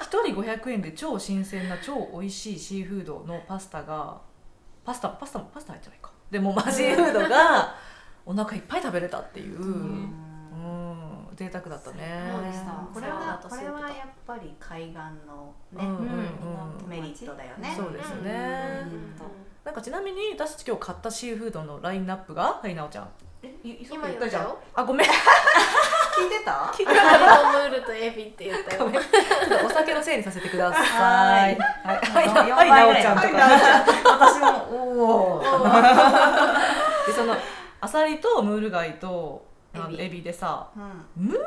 [0.00, 4.26] 一人500円で超新鮮な超美味しいシーフードのパスタが
[4.88, 6.10] パスタパスタパスタ入ってないか。
[6.30, 7.74] でもまあシーフードが
[8.24, 12.32] お腹いっぱい食べれたっていう、うん、贅沢だったね。
[12.94, 14.94] これはこれはやっぱり海岸
[15.26, 15.96] のね、うんうん
[16.84, 16.88] うん。
[16.88, 17.74] メリットだよね。
[17.76, 18.80] そうですね。
[18.82, 19.14] うん
[19.62, 23.08] なんかちなみに私たち今日買ったシーフードのラインナップがはいなおちゃん。
[23.42, 25.06] えい今言ったじゃんあごめん
[26.22, 26.72] 聞いてた？
[27.52, 28.90] ムールとエビって言ったよ。
[29.64, 30.84] お酒のせいにさせてください。
[30.84, 31.56] はい。
[31.96, 33.32] はい、なおちゃんとはい。
[33.32, 33.38] か。
[34.18, 35.42] 私もおお
[37.06, 37.36] で、その、
[37.80, 39.46] アサリとムール貝と、
[39.98, 41.06] エビでさ、うん。
[41.26, 41.40] ムール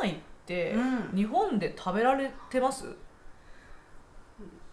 [0.00, 0.14] 貝っ
[0.46, 1.12] てうん。
[1.14, 2.84] 日本で食べられてます？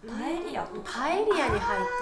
[0.08, 0.92] パエリアとか。
[1.00, 1.60] パエリアに入ってる。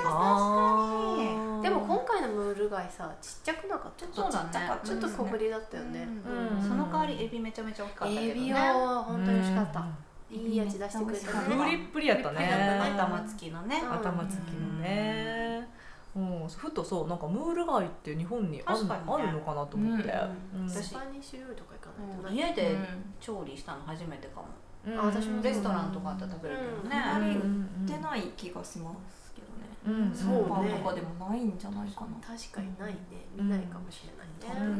[0.09, 4.07] あでも今回のムール貝さちっちゃくなかった？
[4.13, 4.51] そうだね。
[4.85, 6.63] ちょっと小ぶりだったよね、うん。
[6.63, 8.31] その代わりエビめちゃめちゃ大きかったけどね。
[8.31, 9.87] エビは本当に美味しかった、
[10.31, 12.51] いい味出してくれたプねリップリやったね。
[12.97, 13.93] 頭付きのねうん。
[13.93, 15.69] 頭付きのね。
[16.15, 20.13] うん、ふとそうなんかムール貝って日本にある,、あるのかなと思って、
[20.55, 20.69] うん。
[20.69, 22.87] 私スパニッシュ料理とか行かないとな、家でうん。
[23.19, 24.43] 調理したの初めてかも。
[24.43, 24.51] うん
[24.87, 26.97] あ私もレストランとかあったら食べるけどね。
[26.97, 27.69] あんまりうん。
[27.87, 29.99] 売ってない気がしますけどね。
[30.01, 31.57] うんそうねスーパーとかでもないん。
[31.59, 32.99] じゃないかな確かにないね。
[33.37, 34.67] 見ないかもしれないね、うん。
[34.67, 34.79] うん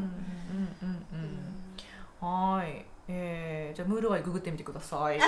[0.81, 1.53] うんうん
[2.19, 5.17] はい、えー、じゃあムール貝ググってみてください。
[5.19, 5.23] で、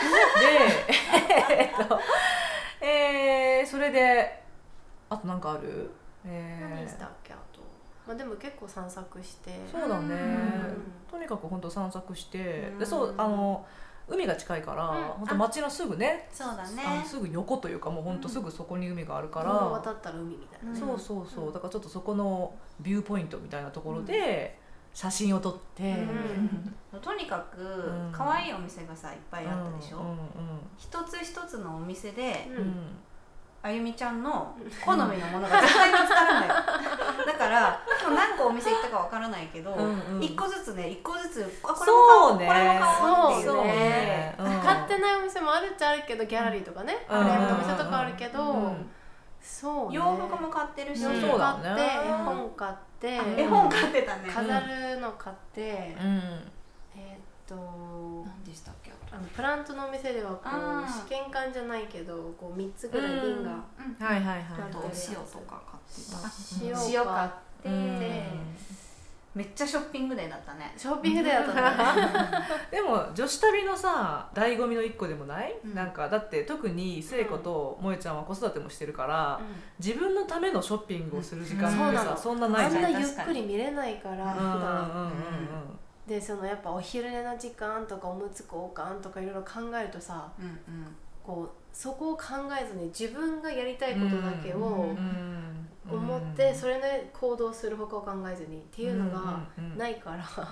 [1.52, 2.00] えーっと、
[2.80, 4.44] えー、それで、
[5.10, 5.90] あとなんかある？
[6.26, 7.34] え何したっけ？
[7.34, 7.60] あと。
[8.08, 9.60] まあでも結構散策して。
[9.70, 10.92] そうだね、うん。
[11.12, 12.80] とにかく本当散策して、うん。
[12.80, 13.66] でそうあの
[14.08, 15.04] 海が近いから、うん。
[15.20, 17.04] 本当町のすぐねそうだね。
[17.06, 20.72] すぐ横というかもう本当すぐそこに海があるから、川渡ったら海みたいな。
[20.72, 21.54] ね、そうそうそう。
[21.54, 24.60] だからちょっとそこのビューポイントみたいなところで
[24.94, 25.84] 写真を撮って、
[26.94, 27.02] うん。
[27.02, 28.12] とにかくん。
[28.12, 30.18] 可愛いお店がさいっぱいあったでしょ、うんうん
[30.78, 32.76] 一つ一つのお店でうんうんうん
[33.66, 36.54] あゆみちゃんの好みのものが絶対見つかるんだよ
[37.26, 40.24] だから今日何個お店行ったかわからないけどうんうん。
[40.24, 42.46] 一、個ずつね一個ずつあこれも買そうね。
[42.46, 44.44] おうこれも買おうっていうそうねねう。
[44.44, 47.24] ん買ってないお店もあるっちゃあるけどギャラリーとかね、うん。
[47.24, 48.90] フレームのお店とかあるけど、うん。
[49.42, 49.96] そうね。
[49.96, 54.30] 洋服も買ってるし、洋服そう買って、絵本買って、うん絵本買ってたね。
[54.32, 56.22] 飾るの買って、うん。
[56.96, 57.56] えーっと
[58.28, 58.75] 何でしたっけ？
[59.16, 66.18] あのプラントのお店ではこあーう試験管じゃないけどこう3つぐらい瓶がはいはいはいあとうん塩とか買ってた。
[66.62, 66.92] 塩。
[66.92, 67.32] 塩買買っ
[67.64, 68.24] て、うん
[69.36, 70.74] めっちゃショッピングデーだったね。
[70.78, 72.46] ショッピングデーだったね。
[72.72, 75.76] でも女子旅のさ醍醐味の一個でもない、うん。
[75.76, 79.42] なんかだって特に聖子と萌ちゃんは子育てもしてるから、
[79.78, 82.18] 自分のためのショッピングをする時間ってさ、そうなの。
[82.18, 82.86] そんなないじゃん。
[82.86, 90.58] あんなうんゆっくり見れないから普うんうん段うんでそのやっぱお昼寝の時間とかおむつ交換とかいろいろ考えるとさうんうん。
[91.26, 92.24] こうそこを考
[92.62, 100.44] えずに自分がやりたいことだけをうん思ってそれで行動する他を考えずにっていうのがい、ないから最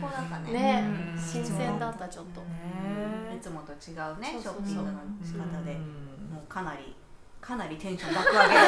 [0.00, 0.52] 高だったね。
[0.52, 2.40] ねうん新鮮だったちょっと。
[2.40, 3.36] ね。
[3.36, 4.54] いつもと違うねシそうそうそう。
[4.54, 4.90] ョッピングの
[5.22, 5.72] 仕方で。
[5.72, 5.78] うん。
[6.34, 6.94] もうかなり
[7.40, 8.48] かなりテンション爆上げ。
[8.48, 8.54] で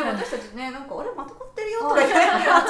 [0.00, 1.40] ね私たちねなんか「あれまた買ってるよ」
[1.80, 2.62] とか言ってちょっ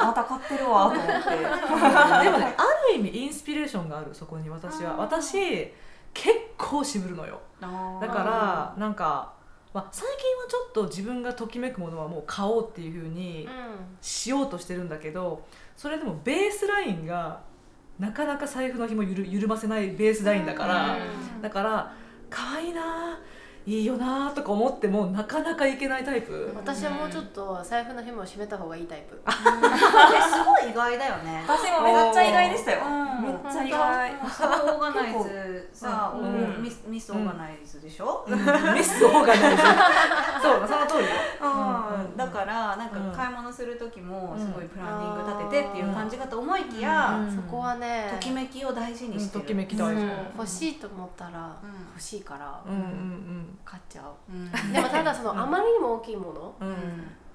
[0.00, 1.30] とまた買ってるわと思って。
[2.24, 5.72] でもねある意味インスピレーションがあるそこに私は、私
[6.12, 7.40] 結構構渋るのよ。
[7.60, 7.68] だ
[8.08, 9.32] からなんか、
[9.72, 13.48] まあ、最近はちょっと自分がときめくものはもう買おうっていうふうに
[14.00, 15.44] しようとしてるんだけど
[15.76, 17.40] それでもベースラインが
[17.98, 20.98] なかなか財布の紐ゆる緩ませないベースラインだから、
[21.40, 21.92] だから
[22.28, 23.18] 可愛いな
[23.66, 26.52] いいよなとか思ってもなかなかいけないタイプ。
[26.54, 29.20] 私はもうちょっと財布の紐を締めた方がいいタイプ。
[29.26, 31.42] えすごい意外だよね。
[31.44, 32.82] 私もめっちゃ意外でしたよ。
[32.86, 33.22] うん。
[33.22, 34.12] めっちゃ意外。
[34.14, 36.56] オーガナイズさ、うん。
[36.56, 38.38] うんミスミスオーガナイズでしょ、うん。
[38.38, 38.44] ミ
[38.84, 39.62] スオーガナイズ。
[40.40, 41.10] そうその通りよ。
[41.42, 42.16] うん。
[42.16, 43.12] だからなんかうん。
[43.12, 47.34] 買い物する時もうんすごいプランニング立ててっていう感じかと思いきや、うん。
[47.34, 49.78] そこはねときめきを大事にしてる、ときめきうん。
[49.80, 50.02] 大事
[50.36, 51.86] 欲しいと思ったらうん。
[51.94, 52.60] 欲しいから。
[52.64, 54.32] うんうん買っちゃう。
[54.32, 54.72] うん。
[54.72, 55.40] でもただそのうん。
[55.40, 56.54] あまりにも大きいもの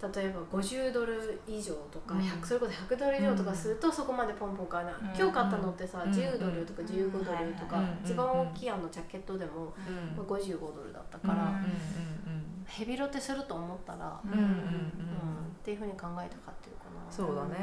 [0.02, 2.22] 例えば50ドル以上とか、うん。
[2.22, 5.06] 100それこそ100ドル以上とかするとそこまでポンポン買えない、うん。
[5.08, 6.12] 今日買ったのってさ、うん。
[6.12, 8.00] 10ドルとか15ドルとか、うん。
[8.04, 10.18] 一番大きいあのジャケットでも、うん。
[10.18, 12.66] まあ、55ドルだったから、うん。
[12.66, 14.32] ヘビロテすると思ったら、うん。
[14.32, 14.40] うん。
[14.40, 14.46] うん。
[14.46, 14.52] うん。
[14.52, 14.92] うん
[15.62, 17.12] っていうふうに考えて買ってるかな。
[17.12, 17.56] そうだね。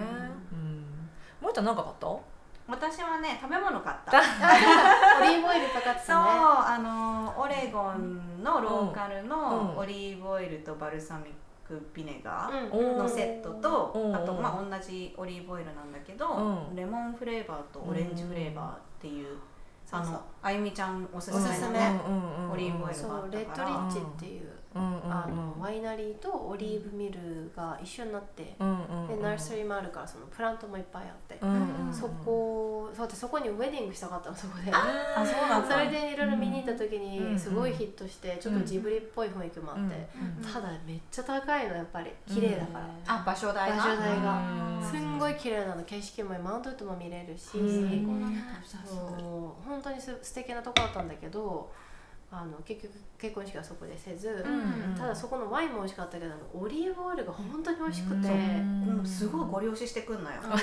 [0.52, 0.84] うん。
[1.40, 2.06] もえちゃん何か買った？
[2.68, 4.20] 私はね食べ物買った。
[4.20, 6.30] オリーブオイルかかってそうたね
[6.66, 9.28] あのオレゴンのローカルうん。
[9.28, 11.32] のオリーブオイルとバルサミ
[11.66, 12.98] クビネガーうん。
[12.98, 14.14] のセットとうん。
[14.14, 16.76] あとまあ同じオリーブオイルなんだけどうん。
[16.76, 19.38] レモンフレーバーとオレンジフレーバーっていうう
[19.86, 22.00] そうのあゆみちゃんおすすめのね
[22.52, 31.38] オリーブオイルそうレッドリッチっていう、あのワイナリーとオリーブミルが一緒になって、でナースリーもあるからそのプラントもいっぱいあって、
[31.92, 34.70] そこそうでそこにウェディングしたかったのそこで。
[34.72, 43.76] あそうなんだそれでいろいろ見に行った時うんにすごいヒットしてちょっとジブリっぽい雰囲気もあって、うんただめっちゃ高いのやっぱり綺麗だから、あ場所代が？
[43.76, 44.78] 場所代が。
[44.80, 44.84] うん。
[44.84, 45.82] すんごい綺麗なの。
[45.84, 48.46] 景色もマウントウッドも見れるし、うん。
[48.86, 49.68] そう。
[49.68, 51.70] 本当にす素敵なとこだったんだけど
[52.30, 59.06] あの結局結婚式はそこでせず、うんただそこのワインも美味しかったけどオリーブオイルが本当に美味しくて、うんうん。
[59.06, 60.36] すごいご了承してくんのよ。
[60.42, 60.50] うん。
[60.50, 60.60] このオ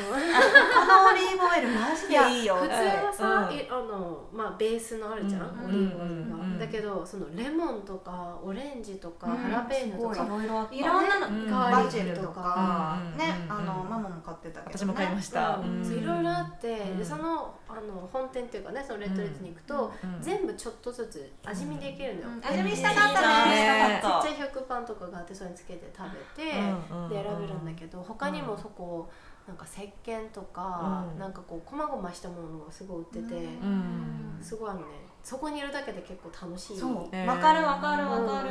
[1.13, 2.55] リーブオイルマジでいいよ。
[2.55, 3.57] 普通はさ、うん。
[3.57, 9.37] いあのまあ、ベースのあるじゃん、うんオリーブオイルが、うんだけどそのレモンとかオレンジとか、うん。
[9.37, 10.29] ハラペーニョとすかい。
[10.29, 11.49] ろいろあったいろんなの、うん。
[11.49, 15.59] バジルとか、うんね、うんあのママも買ってたけど、ね、私も買いました。
[15.61, 16.97] いろいろあって、うん。
[16.99, 20.21] でそのあの本店っていうかねそのレッドレッドに行くと、うん。
[20.21, 22.41] 全部ちょっとずつ味見できるのよ、うん。
[22.41, 24.01] で味見したかったね。
[24.03, 26.59] ちっちゃい食パンとかがあってそれにつけて食べて、
[26.91, 29.09] うんで選べるんだけど他にもそこ
[29.47, 31.19] なんか石鹸とか、うん。
[31.19, 34.39] なんかこう細々したものがすごい売ってて、うん。
[34.41, 34.85] すごいあのね。
[35.23, 36.77] そこにいるだけで結構楽しい。
[36.77, 37.07] そう。
[37.11, 37.27] えー。
[37.27, 38.49] わかるわかるわかる、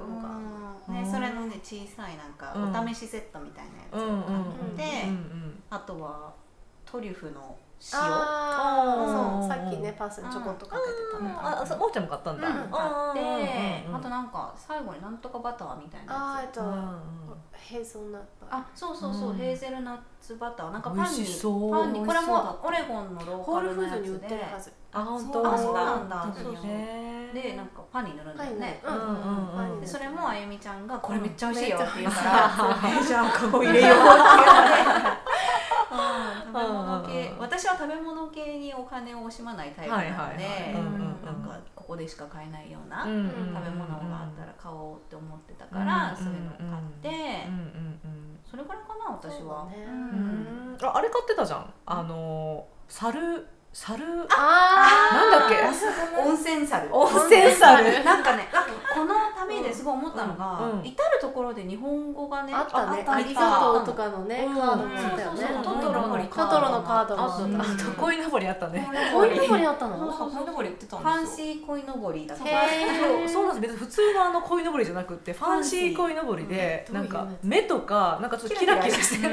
[0.00, 0.22] うん
[0.88, 0.94] うん。
[0.94, 2.76] ね、それのね小さいなんかうん。
[2.76, 5.62] お試しセットみたいなやつを買って、うんうん。
[5.70, 6.32] あとは
[6.86, 9.02] トリュフの塩あー
[9.38, 9.48] あそう。
[9.48, 12.48] さっきねパスにちょこっとかけて食べた、あ、そもうちゃんも買ったんだ。
[12.48, 12.66] うん買っ
[13.14, 16.60] て、うんあとなんか最後になんとかバターみたいなやつ。
[16.60, 16.98] あ
[17.52, 18.26] ヘーゼルナッツ。
[18.50, 19.36] あそうそうそう、うん。
[19.36, 20.72] ヘーゼルナッツバター。
[20.72, 21.08] なんかパ美ンに
[21.70, 24.44] パンにこれもオレゴンのローカルのやフーズに売っつで
[24.92, 25.52] あ、本当？
[25.52, 26.54] あそうなんだうんそう
[27.34, 29.54] でなんかパンに塗るんだよね、うんうんうん。
[29.54, 35.37] パンにでそれもあゆみちゃんが「これうんめっちゃ美味しいよ」って言うかめら「えじゃあここ入れよう」って言って
[35.88, 40.74] 食べ物系うん私は食べ物系にお金を惜しまないタイプなので
[41.24, 47.48] なんかここでしか買えないような食べ物があったら買おうって思ってたからそういうのを買って。
[48.50, 49.66] それぐらいかな私は。
[49.66, 50.72] ねううん。
[50.72, 50.78] ん。
[50.82, 51.72] あ、あれ買ってたじゃん。
[51.84, 53.46] あの猿
[53.78, 54.26] 猿？
[54.36, 55.54] あなんだっけ？
[56.20, 56.88] 温泉猿。
[56.92, 58.04] 温泉猿。
[58.04, 60.86] なんかね、あこの旅ですごい思ったのが、うんうん。
[60.86, 63.04] 至る所で日本語がね、あったね。
[63.06, 64.54] あありがとうとかのね、うん。
[64.54, 68.88] カードもあったよね、トトロのトトトロのカードもあったあと、あと、こいのぼりあったね。
[69.12, 70.12] こういうのにあったの？
[70.12, 72.44] そうそうこれ言ってたファンんですよシー鯉のぼりだった。
[73.28, 73.72] そうなんです。
[73.72, 79.28] 別に普通のあの鯉のぼりじゃなくてファンシー鯉のぼりでうんなんか目とかなんかちょっとキラキラして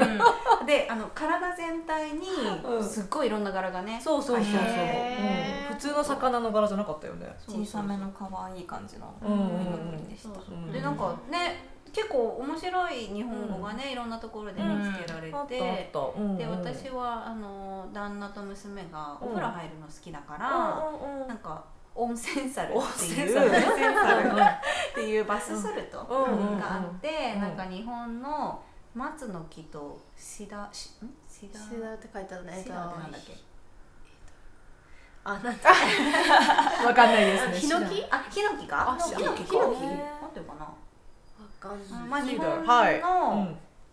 [0.66, 2.28] で、あの体全体に
[2.64, 2.88] うん。
[2.88, 5.70] すっごいいろんな柄がね、そうそうそうそう、へー。
[5.70, 5.74] うん。
[5.76, 7.36] 普通の魚の柄じゃなかったよね。
[7.46, 9.12] 小さめの可愛い感じの。
[9.22, 9.48] うんうんうん。
[9.48, 10.54] 鯉のぼりでしたそうそう。
[10.54, 16.30] うんでなんかね、結構面白い日本語がね、いろんなところで見つけられてうん。
[16.30, 21.28] うんで私はあの旦那と娘がお風呂入るの好きだから、うんうんうん。
[21.28, 21.64] なんか
[21.94, 26.38] 温泉猿温っていう っていうバスソルトうん。
[26.38, 27.40] うんうんがあって、うん。
[27.40, 28.62] なんか日本の
[28.94, 31.14] 松の木とシダシん？
[31.28, 31.58] シダ？
[31.60, 32.60] シダって書いてあるね。
[32.62, 33.32] シダってなんだっけ？
[35.28, 35.70] あなんだ。
[36.86, 37.54] わかんないですね。
[37.58, 38.04] ヒノキ？
[38.08, 38.90] あヒノキか？
[38.92, 39.48] あヒノキか。
[39.50, 39.84] ヒノキ？
[39.84, 40.64] 合ってるかな？
[40.64, 40.70] わ
[41.58, 42.08] かんない。
[42.08, 43.48] まあ日本はい、の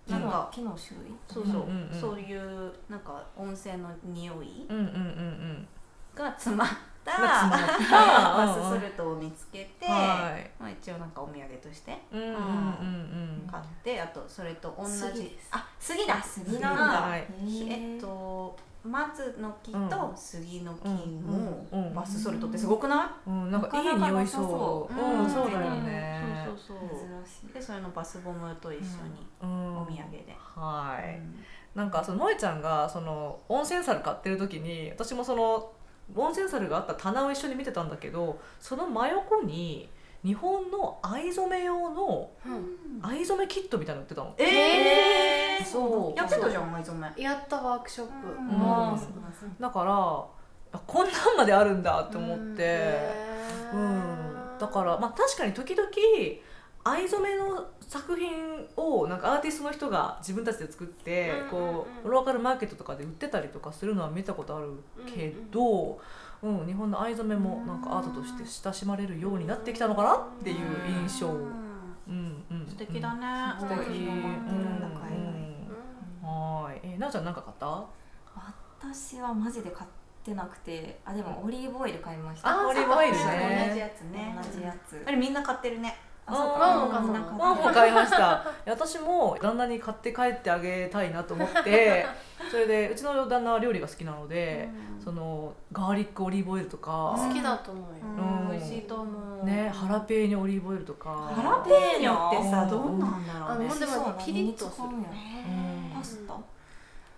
[0.08, 0.22] うん。
[0.22, 1.16] なんか木の種類？
[1.28, 1.62] そうそう。
[1.64, 4.68] うんうんうんそういうなんか温泉の匂い？
[4.70, 5.68] うんうんうんうん。
[6.14, 6.74] が詰まった。
[7.04, 10.50] バスソルトを見つけて、はい。
[10.58, 14.92] まあ、一応なんかお土産としてうんうんうん買ってあとそれと同じ。
[14.92, 15.50] 杉です。
[15.52, 16.22] あ杉だ。
[16.22, 17.26] 杉なんだ、はい。
[17.68, 20.94] えっと松の木と杉の木うん
[21.72, 23.52] うんのバスソルトってすごくなうん。
[23.52, 24.94] なんかいい匂いそう。
[24.94, 25.20] ううん。
[25.22, 26.46] うんそうだよね。
[26.46, 27.00] そうそうそう。
[27.24, 27.54] 珍しい。
[27.54, 29.82] でそれのバスボムと一緒にうん。
[29.82, 31.22] お土産で、はい。
[31.78, 35.72] なんかその萌ちゃんがその温泉猿買ってる時に私もその
[36.16, 39.90] 温泉猿があった棚を一緒に見てたんだけどその真横に
[40.24, 43.02] 日本の藍染め用のうん。
[43.02, 44.34] 藍染めキットみたいなの売ってたの。
[44.38, 46.18] えー、そう。
[46.18, 47.24] やってたじゃん藍染め。
[47.24, 48.14] やったワークショップ。
[48.28, 48.94] うん。
[48.94, 49.00] うん。
[49.60, 50.26] だから
[50.76, 53.76] あこんなんまであるんだって思って、へー。
[53.76, 55.90] うん、だからまあ確かに時々
[56.86, 61.50] 藍染めの作品をなんかアーティストの人が自分たちで作って、うんうんうん。
[61.50, 64.70] こうローカルマーケットとかで売ってたりとかするのは見たことある
[65.14, 66.00] けど、
[66.44, 70.58] うん日本の藍染めもなんかアートとして親しまれるようになってきたのかなっていう
[71.08, 71.28] 印象。
[71.28, 72.44] うん。
[72.52, 73.26] うん、素敵だね。
[73.60, 74.00] 素敵。
[74.00, 74.16] うん。
[76.22, 76.28] うん。
[76.28, 76.80] はい。
[76.84, 77.86] えなおちゃんなんか買った？
[78.80, 79.90] 私はマジで買っ
[80.26, 82.50] てなくてあでもオリーブオイル買いました。
[82.50, 83.66] あオリーブオイルね。
[83.70, 84.38] 同じやつね。
[84.44, 88.46] 同じやつあれみんな買ってるねワンも買いました。
[88.66, 92.06] 私も旦那に買って帰ってあげたいなと思って
[92.50, 94.70] それでうちの旦那は料理が好きなので、
[95.04, 97.90] そのガーリックオリーブオイルとか、好きだと思うよ。
[98.18, 98.52] うん。
[98.52, 99.46] 美味しいと思う。
[99.46, 101.10] ねハラペーニョオリーブオイルとか。
[101.36, 102.70] ハラペーニョってさうん。
[102.70, 103.68] どんなんだろうね。
[103.70, 105.04] あのでもピリッとする何に使うん。
[105.04, 105.10] や
[105.94, 105.98] うん。
[105.98, 106.34] パスタ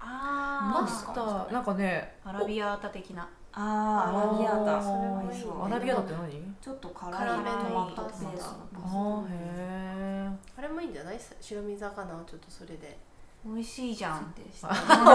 [0.07, 2.15] あパスタなんかね。
[2.23, 3.27] アラビアータ的な。
[3.51, 4.77] あーアラビアータ。
[4.77, 4.83] あー。
[4.83, 6.55] それもいいそうアラビアータって何？
[6.61, 8.45] ちょっと辛めのトマトパスタベース
[8.83, 11.19] あーへあれもいいんじゃない？
[11.41, 12.97] 白身魚をちょっとそれで。
[13.45, 14.19] 美味しいじゃん。
[14.21, 14.67] ってタ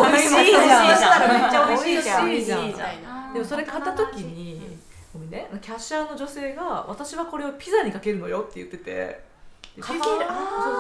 [0.09, 0.87] 美味しいじゃん。
[0.87, 2.27] めっちゃ美味しいじゃん。
[2.27, 2.67] 美味しいじゃん。
[2.69, 4.79] みたいなえでもそれ買った時に
[5.13, 5.49] ごめんね。
[5.61, 8.85] キャッシャーの女性が私はこれをピザにかけるのよって言ってて。
[8.85, 9.30] で
[9.77, 10.17] ピザかけるそう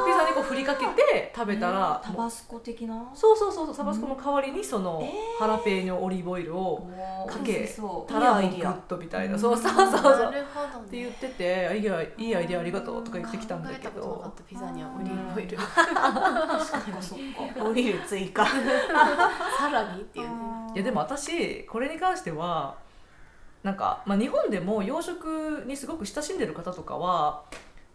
[0.06, 3.10] ピザにこう振りかけて食べたらタバスコ的な？
[3.14, 6.90] そうそうそうそうタバスコの代わりにその、えハラペーニョオリーブオイルを
[7.28, 7.68] かけ
[8.08, 8.72] たらもういいアイディア。
[8.72, 9.90] グッとみたいなそうそうそう。
[9.90, 10.32] そうなっ
[10.90, 13.04] て言っててあいいやいいアイデアありがとう。
[13.04, 14.90] とか言ってきたんだけ考えたことなかどピザには。
[14.98, 15.58] オリーブオイル。
[17.00, 17.18] そっ
[17.58, 17.64] か。
[17.64, 18.44] オリーブ追加。
[19.56, 20.34] さらにっていうね。
[20.74, 22.76] いやでも私これに関しては
[23.62, 27.42] なんか、まあ、日本でも洋食にすごく親しんでる方とかは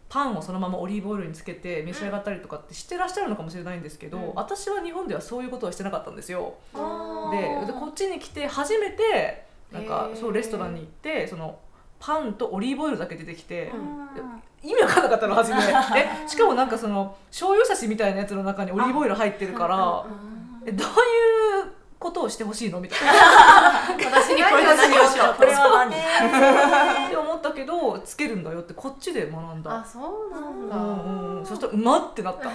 [0.08, 4.34] パンをそのままオリーブオイルにつけて召し上がったりとかってしてらっしゃるのかもしれないんですけど、うん。
[4.34, 6.54] 私は日本ではそういうことはしてなかったんですよ。
[6.74, 7.30] あ
[7.66, 11.58] でこっちに来て初めてなんかそうレストランに行ってその
[11.98, 14.42] パンとオリーブオイルだけ出てきて、うん。
[14.62, 15.58] 意味わかんなかったの初め。
[15.98, 20.06] えしかもなんかその醤油差しみたいなやつの中にオリーブオイル入ってるから
[20.66, 22.80] えどういうことをしてほしいの？
[22.80, 23.12] みたいな。
[24.10, 27.06] 私にこれで何をしようこれは何？
[27.06, 29.78] って思ったけどつけるんだよってこっちで学んだ。
[29.80, 31.46] あそうなんうだんうん。
[31.46, 32.50] そしたらうまってなった。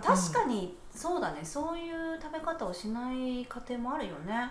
[0.00, 1.40] 確かにそうだね。
[1.42, 4.50] そういう食べ方をしない家庭もあるよね。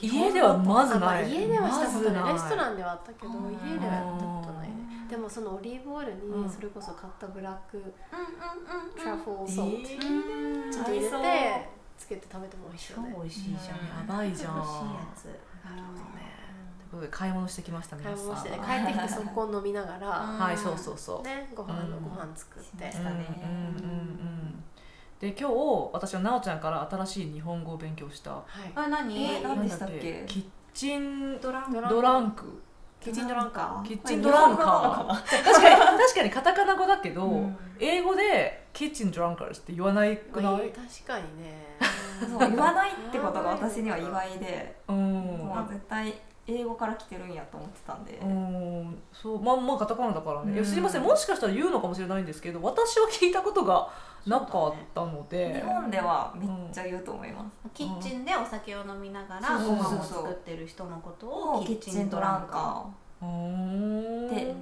[0.00, 1.30] 家ではまずあまあない。
[1.30, 2.22] 家ではしたことない。
[2.22, 3.52] まずレストランではあったけどうん。
[3.52, 4.74] 家ではやったことないね。
[5.08, 6.44] でもそのオリーブオイルうん。
[6.44, 7.94] にそれこそ買ったブラックうんうん
[8.96, 9.98] トラフォーソえー。
[10.00, 13.12] トーちょっと入れてつけて食べても美味しいよね。
[13.14, 13.60] 超美味しいじゃん。
[13.60, 14.54] やばいじゃん。
[14.54, 15.24] 美味しいやつ。
[15.62, 15.82] なる
[16.90, 17.08] ほどね。
[17.10, 18.16] 買い物してきました皆さん。
[18.16, 21.22] 買い物してね帰ってきて速攻飲みながらはいそうそうそう。
[21.22, 22.68] ねご飯のうんご飯作って。
[22.68, 23.26] しましたね。
[23.44, 23.92] うんうんうんう
[24.48, 24.64] ん。
[25.20, 28.30] で今日私はなおちゃんから新しい日本語を勉強した。
[28.30, 28.72] はい。
[28.74, 29.22] あ何？
[29.22, 30.24] え何でしたっけ？
[30.26, 32.62] キッチンドランドランドランク。
[32.98, 35.42] キッチンドランカキッチンドランカー。
[35.42, 37.56] 確かに確かにカタカナ語だけど、うん。
[37.78, 41.59] 英語でキッチンドランカーズって言わないくない、ー確かにね
[42.26, 44.96] そう言わないってことが私には意外でうん。
[44.96, 46.14] もう絶対
[46.46, 48.18] 英語から来てるんやと思ってたんで。
[48.22, 49.02] うん。
[49.12, 51.02] そうまんまカタカナだからね、いやうんすいません。
[51.02, 53.88] もしかしたら言うのかもしれないんですけど私は聞いたことが
[54.26, 57.70] なかったので、日本ではめっちゃ言うと思います。
[57.72, 62.84] キッチンでお酒を飲みながらご飯を作ってる人のことををキッチンドランカ
[63.22, 64.54] うーって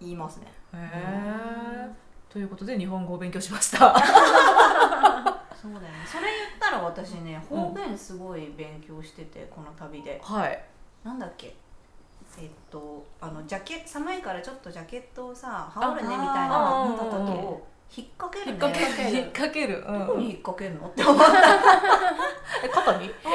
[0.00, 0.46] 言いますね。
[0.74, 2.05] へえ
[2.36, 3.78] ということで日本語を勉強しました。
[3.78, 4.02] そうだよ
[5.80, 5.88] ね。
[6.06, 10.20] それ言ったら私ね方言すごい勉強しててこの旅で。
[10.22, 10.62] はい。
[11.02, 11.56] なんだっけ？
[12.38, 17.66] えっとあのジャケ寒いからちょっとジャケットをさ羽織るねみたいなあなんだった時を
[17.96, 18.60] 引っ掛けるね。
[18.60, 19.16] 引っ掛ける。
[19.16, 19.98] 引っ掛ける、うん。
[20.06, 20.88] どこに引っ掛けるの？
[20.88, 21.32] って思った。
[22.62, 23.10] え肩に？
[23.24, 23.28] あ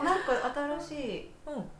[0.00, 1.70] ーなんか新しいうんうんうん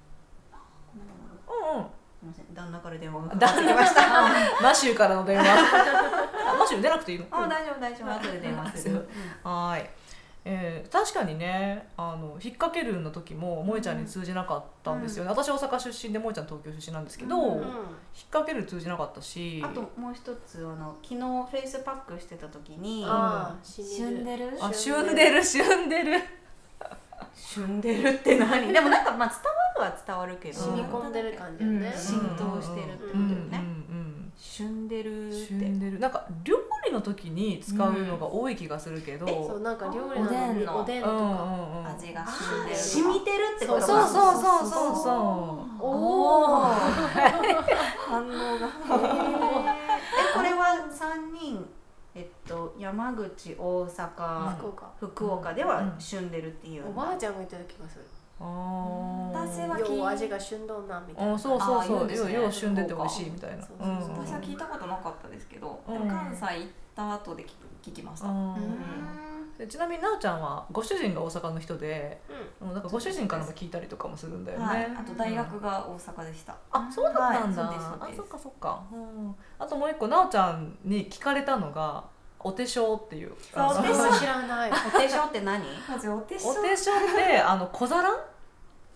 [2.19, 2.47] すみません。
[2.53, 4.03] 旦那から電話がかかってきました。
[4.61, 5.45] マシューからの電話。
[5.45, 7.27] あマシュー出なくていいの？
[7.31, 8.13] あ大丈夫大丈夫。
[8.13, 9.09] 後で電話する。
[9.45, 9.91] はーい。
[10.45, 17.59] えー確かにねあの引っ掛けるの時も萌ちゃんに通じなかったんですよね、私大阪出身で萌ちゃん東京出身なんですけど、うん。
[17.59, 17.65] 引っ
[18.31, 19.63] 掛ける通じなかったし。
[19.65, 24.47] あともう一つあの昨日フェイスパックしてた時にああ死死んでる？
[24.47, 24.59] んでる？
[24.65, 26.23] あ旬でる旬でる。
[27.35, 28.73] 旬でるって何？
[28.73, 29.43] でもなんかまあ伝わ
[29.79, 33.27] るは伝わるけど染み込んでる感じよね、うん浸透してるってことよね。
[33.27, 35.47] うんうんうん旬でるって。
[35.47, 35.99] 旬でる。
[35.99, 36.57] なんか料
[36.87, 41.87] 理の時に使うのが多い気がするけど、そうなんか料理なのにおおでんとうんうんか、うん。
[41.89, 44.71] 味が染んでる染みてるってことそうそうそうそうそう。
[44.71, 45.15] そうそう
[45.81, 48.69] おお反応が。
[49.17, 51.67] えこれは三人
[52.15, 54.93] えっと山口大阪福岡。
[55.01, 56.89] 福岡では旬でるっていう。
[56.89, 58.05] おばあちゃんが言ってた気がする
[58.41, 62.33] 私はよう味が旬どんなみたいなあそうそうそうね。
[62.33, 63.57] よう旬でて美味しいみたいな。
[63.57, 65.95] 私は聞いたことなかったですけど、うん。
[65.95, 67.49] でも関西行った後で聞
[67.83, 68.55] 聞きました、うん。
[68.55, 68.59] う
[69.59, 72.21] でちなみになおちゃんはご主人が大阪の人で
[72.61, 72.67] ん。
[72.67, 82.05] うんなんかご主人からも聞いたりとかもするんだよね、はい、あと大学が大阪でした、あそうだったんだ、はいそあそっかそっか、うん、あともう一個なおちゃんに聞かれたのが
[82.41, 83.33] お手帳っていう。
[83.33, 83.37] お
[83.83, 84.71] 手帳知らない。
[84.95, 85.65] お手帳って何？
[85.89, 88.11] まずお手お手帳ってあの小皿？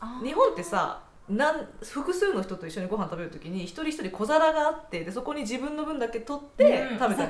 [0.00, 7.26] あ日本ってさなん複数の人と一緒にご飯食べるときに一人一人小皿があってでそこに自分の分だけ取って食べた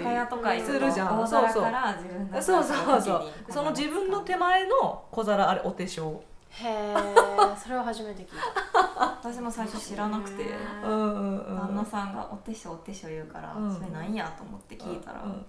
[0.55, 1.21] り、するじゃん。
[1.21, 3.53] 大皿から自分がそうそうそう時に。
[3.53, 6.23] その自分の手前の小皿あれお手帳。
[6.49, 6.95] へえ
[7.57, 8.29] それは初めて聞い
[8.97, 10.45] 私も最初知らなくて。
[10.85, 11.57] うんうんうん。
[11.57, 13.75] 旦那さんがお手帳お手帳言うから、うん。
[13.75, 15.47] それなんやと思って聞いたら、うん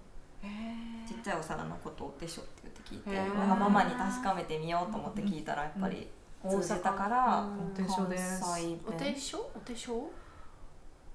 [1.07, 6.07] ちっちゃいお皿のことをお手帳って言って聞いてなんかママに確かめてみようと思って聞いたらやっぱり
[6.49, 10.09] 通じたから、お手帳です関西たお手弁帳お手帳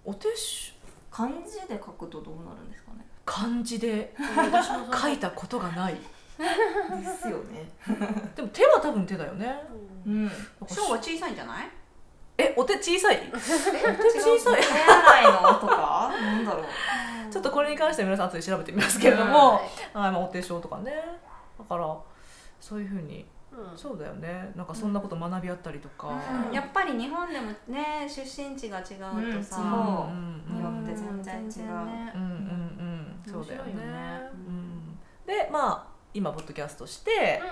[0.04, 0.32] お手帳
[1.10, 3.04] 漢字で書くとどうなるんですかね？
[3.26, 4.14] 漢字で
[5.02, 5.94] 書いたことがない。
[6.38, 7.68] ですよね。
[8.36, 9.54] でも手は多分手だよね。
[10.06, 10.30] うん。
[10.66, 11.68] 小は小さいんじゃない？
[12.38, 13.20] えお手小さい？
[13.28, 14.60] お手小さい。
[14.60, 15.24] 手洗い。
[15.24, 15.54] の？
[15.54, 16.10] とか？
[16.20, 16.64] なんだろう。
[17.30, 20.92] ちょっとこれに関しては皆さん後で調べてみますけれども、はいまあ、お手帳とかね。
[21.58, 21.94] だから
[22.60, 23.26] そういうふうに。
[23.52, 23.76] うん。
[23.76, 24.52] そうだよね。
[24.54, 26.08] なんかそんなこと学び合ったりとか、
[26.48, 26.52] うん。
[26.52, 30.42] やっぱり日本でもね出身地が違うとさ、うん。
[30.46, 31.72] うんによって全然違う。
[31.72, 31.80] うん。
[31.80, 33.20] うん。
[33.26, 33.32] うん。
[33.32, 33.74] そうだよね。
[33.74, 37.42] ねうん、でまあ今ポッドキャストして、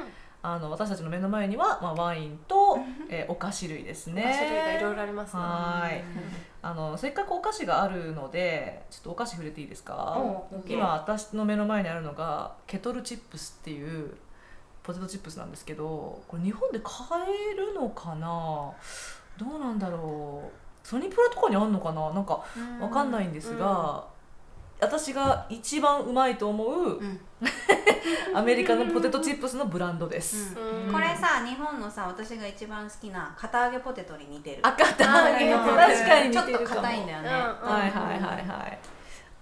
[0.49, 2.79] あの私たちの目の前には、まあ、ワインと、
[3.09, 4.23] えーお菓子類ですね。
[4.23, 5.43] うん種類がいろいろありますね。
[5.43, 6.03] はーい
[6.63, 10.17] あのせっかくお菓子があるのでちょっとお菓子触れていいですか？
[10.19, 14.15] お今私の目の前にあるのがケトルチップスっていう
[14.85, 16.93] ポテトチップスなんですけどこれ日本で買
[17.53, 18.73] えるのかな？
[19.37, 20.87] どうなんだろう。
[20.87, 22.13] ソニプラとかにあんのかな？
[22.13, 22.45] なんか
[22.81, 24.07] わかんないんですが、
[24.81, 27.21] 私が一番うまいと思う、ん。
[28.35, 30.93] アメリカのポテトチップスのブランドです、うん。
[30.93, 34.59] これさ日本のさ私が一番好きな堅揚げポテトに似てる。
[34.63, 37.33] 赤たあー確かに似ちょってとるかも硬いんだよね、う
[37.67, 38.79] んはいはいはいはい。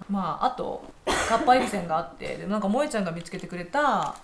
[0.09, 0.85] まああと
[1.29, 4.15] かっぱえびせんがあってでなんか萌ちゃんが見つけてくれた、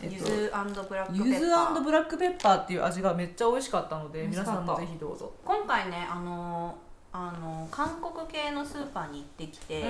[0.00, 0.52] えっと、ゆず
[0.88, 1.24] ブラックペッパー。
[1.24, 1.46] ゆず
[1.82, 5.32] ブラックペッパーっていう味がめっちゃ美味しかったので皆さんもぜひどうぞ。
[5.44, 6.76] 今回ねあの
[7.18, 9.84] あの韓国系のスーパーに行ってきて、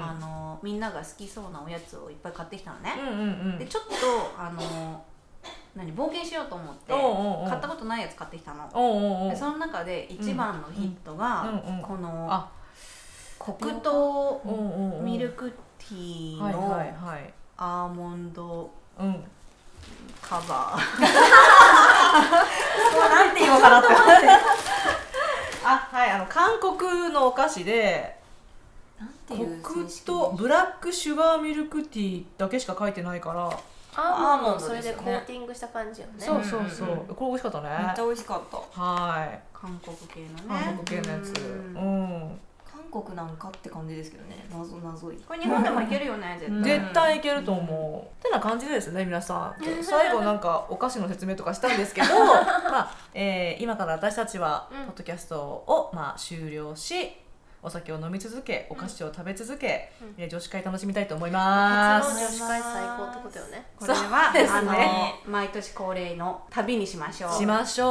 [0.00, 3.94] あのみんなが好きそうなおやつをいっぱい買ってきたのね、でちょっと
[4.38, 5.04] あの
[5.76, 6.94] 何冒険しようと思って
[7.46, 12.48] 買ったことないやつ買ってきたの、でその中で一番のヒットが、このあ。
[13.38, 14.40] 黒糖
[15.02, 16.94] ミルクティーはいの
[17.58, 19.22] アーモンドうん。
[20.22, 21.00] カバー、
[23.10, 23.88] なんて言おうかなって
[25.64, 28.16] あはいあの韓国のお菓子で
[29.28, 33.48] 黒糖ブラックシュガーミルクティーだけしか書いてないから、
[33.94, 36.12] アーモンドそれでコーティングした感じよね。
[36.18, 37.68] そうそうそう、うんこれ美味しかったね。
[37.68, 38.80] めっちゃ美味しかった。
[38.80, 39.40] はい。
[39.52, 40.64] 韓国系のね。
[40.64, 41.32] 韓国系のやつ。
[41.40, 42.40] ううん
[42.92, 44.46] 国なんかって感じですけどね。
[44.52, 45.16] 謎謎い。
[45.26, 49.62] これ日本でもいけるよね 絶対、絶対いけると思う、てな感じでですね皆さん。
[49.82, 52.08] 最後なんかお菓子の説明とかしたんですけど
[52.70, 54.86] まあ、えー今から私たちはうん。
[54.86, 57.16] ポッドキャストを、まあ、終了し
[57.62, 60.14] お酒を飲み続けお菓子を食べ続け、うん。
[60.18, 62.10] えー女子会楽しみたいと思います。
[62.10, 63.66] 女子会最高ってことよね。
[63.78, 63.98] これは、
[64.32, 67.32] そうですあねの毎年恒例の旅にしましょう。
[67.32, 67.88] しましょ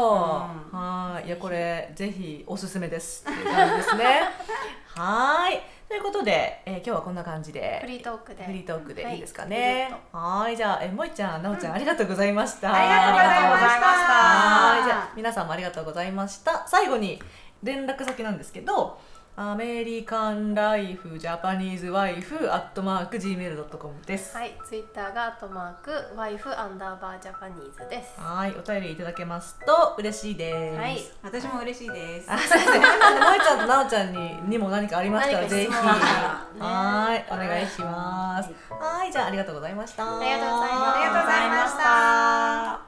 [0.74, 0.80] う、うん。
[1.14, 1.28] はい。
[1.28, 3.24] いやこれぜひおすすめです。
[3.30, 4.22] っていう感じですね。
[4.96, 5.62] はい。
[5.88, 7.80] ということで、えー今日はこんな感じで。
[7.82, 8.44] フリートークで。
[8.44, 9.18] フリートークでい。
[9.18, 9.94] いですかはねい。
[10.16, 12.74] はい、じゃあ、え、もいちゃん、なおちゃん、ありがとうございました。
[12.74, 14.14] ありがとうございました。
[14.14, 16.66] はい、じゃあ、皆さんもありがとうございました。
[16.68, 17.22] 最後に
[17.64, 19.00] 連絡先なんですけど。
[19.38, 24.36] アメリカンライフジャパニーズワイフアットマーク Gmail.com です。
[24.36, 28.20] はい、ツイッターがアットマークワイフアンダーバージャパニーズです。
[28.20, 30.78] はいお便りいただけますと嬉しいです。
[30.78, 32.32] はい、私も嬉しいです。
[32.32, 32.86] あそうですね。
[32.86, 35.72] あの萌ちゃんとなおちゃんににも何かありましたらぜひ。
[35.72, 38.52] 質問がはいお願いします。
[38.70, 39.12] はい。
[39.12, 40.20] じゃあありがとうございました。
[40.20, 42.80] ありがとうございますありがとうございました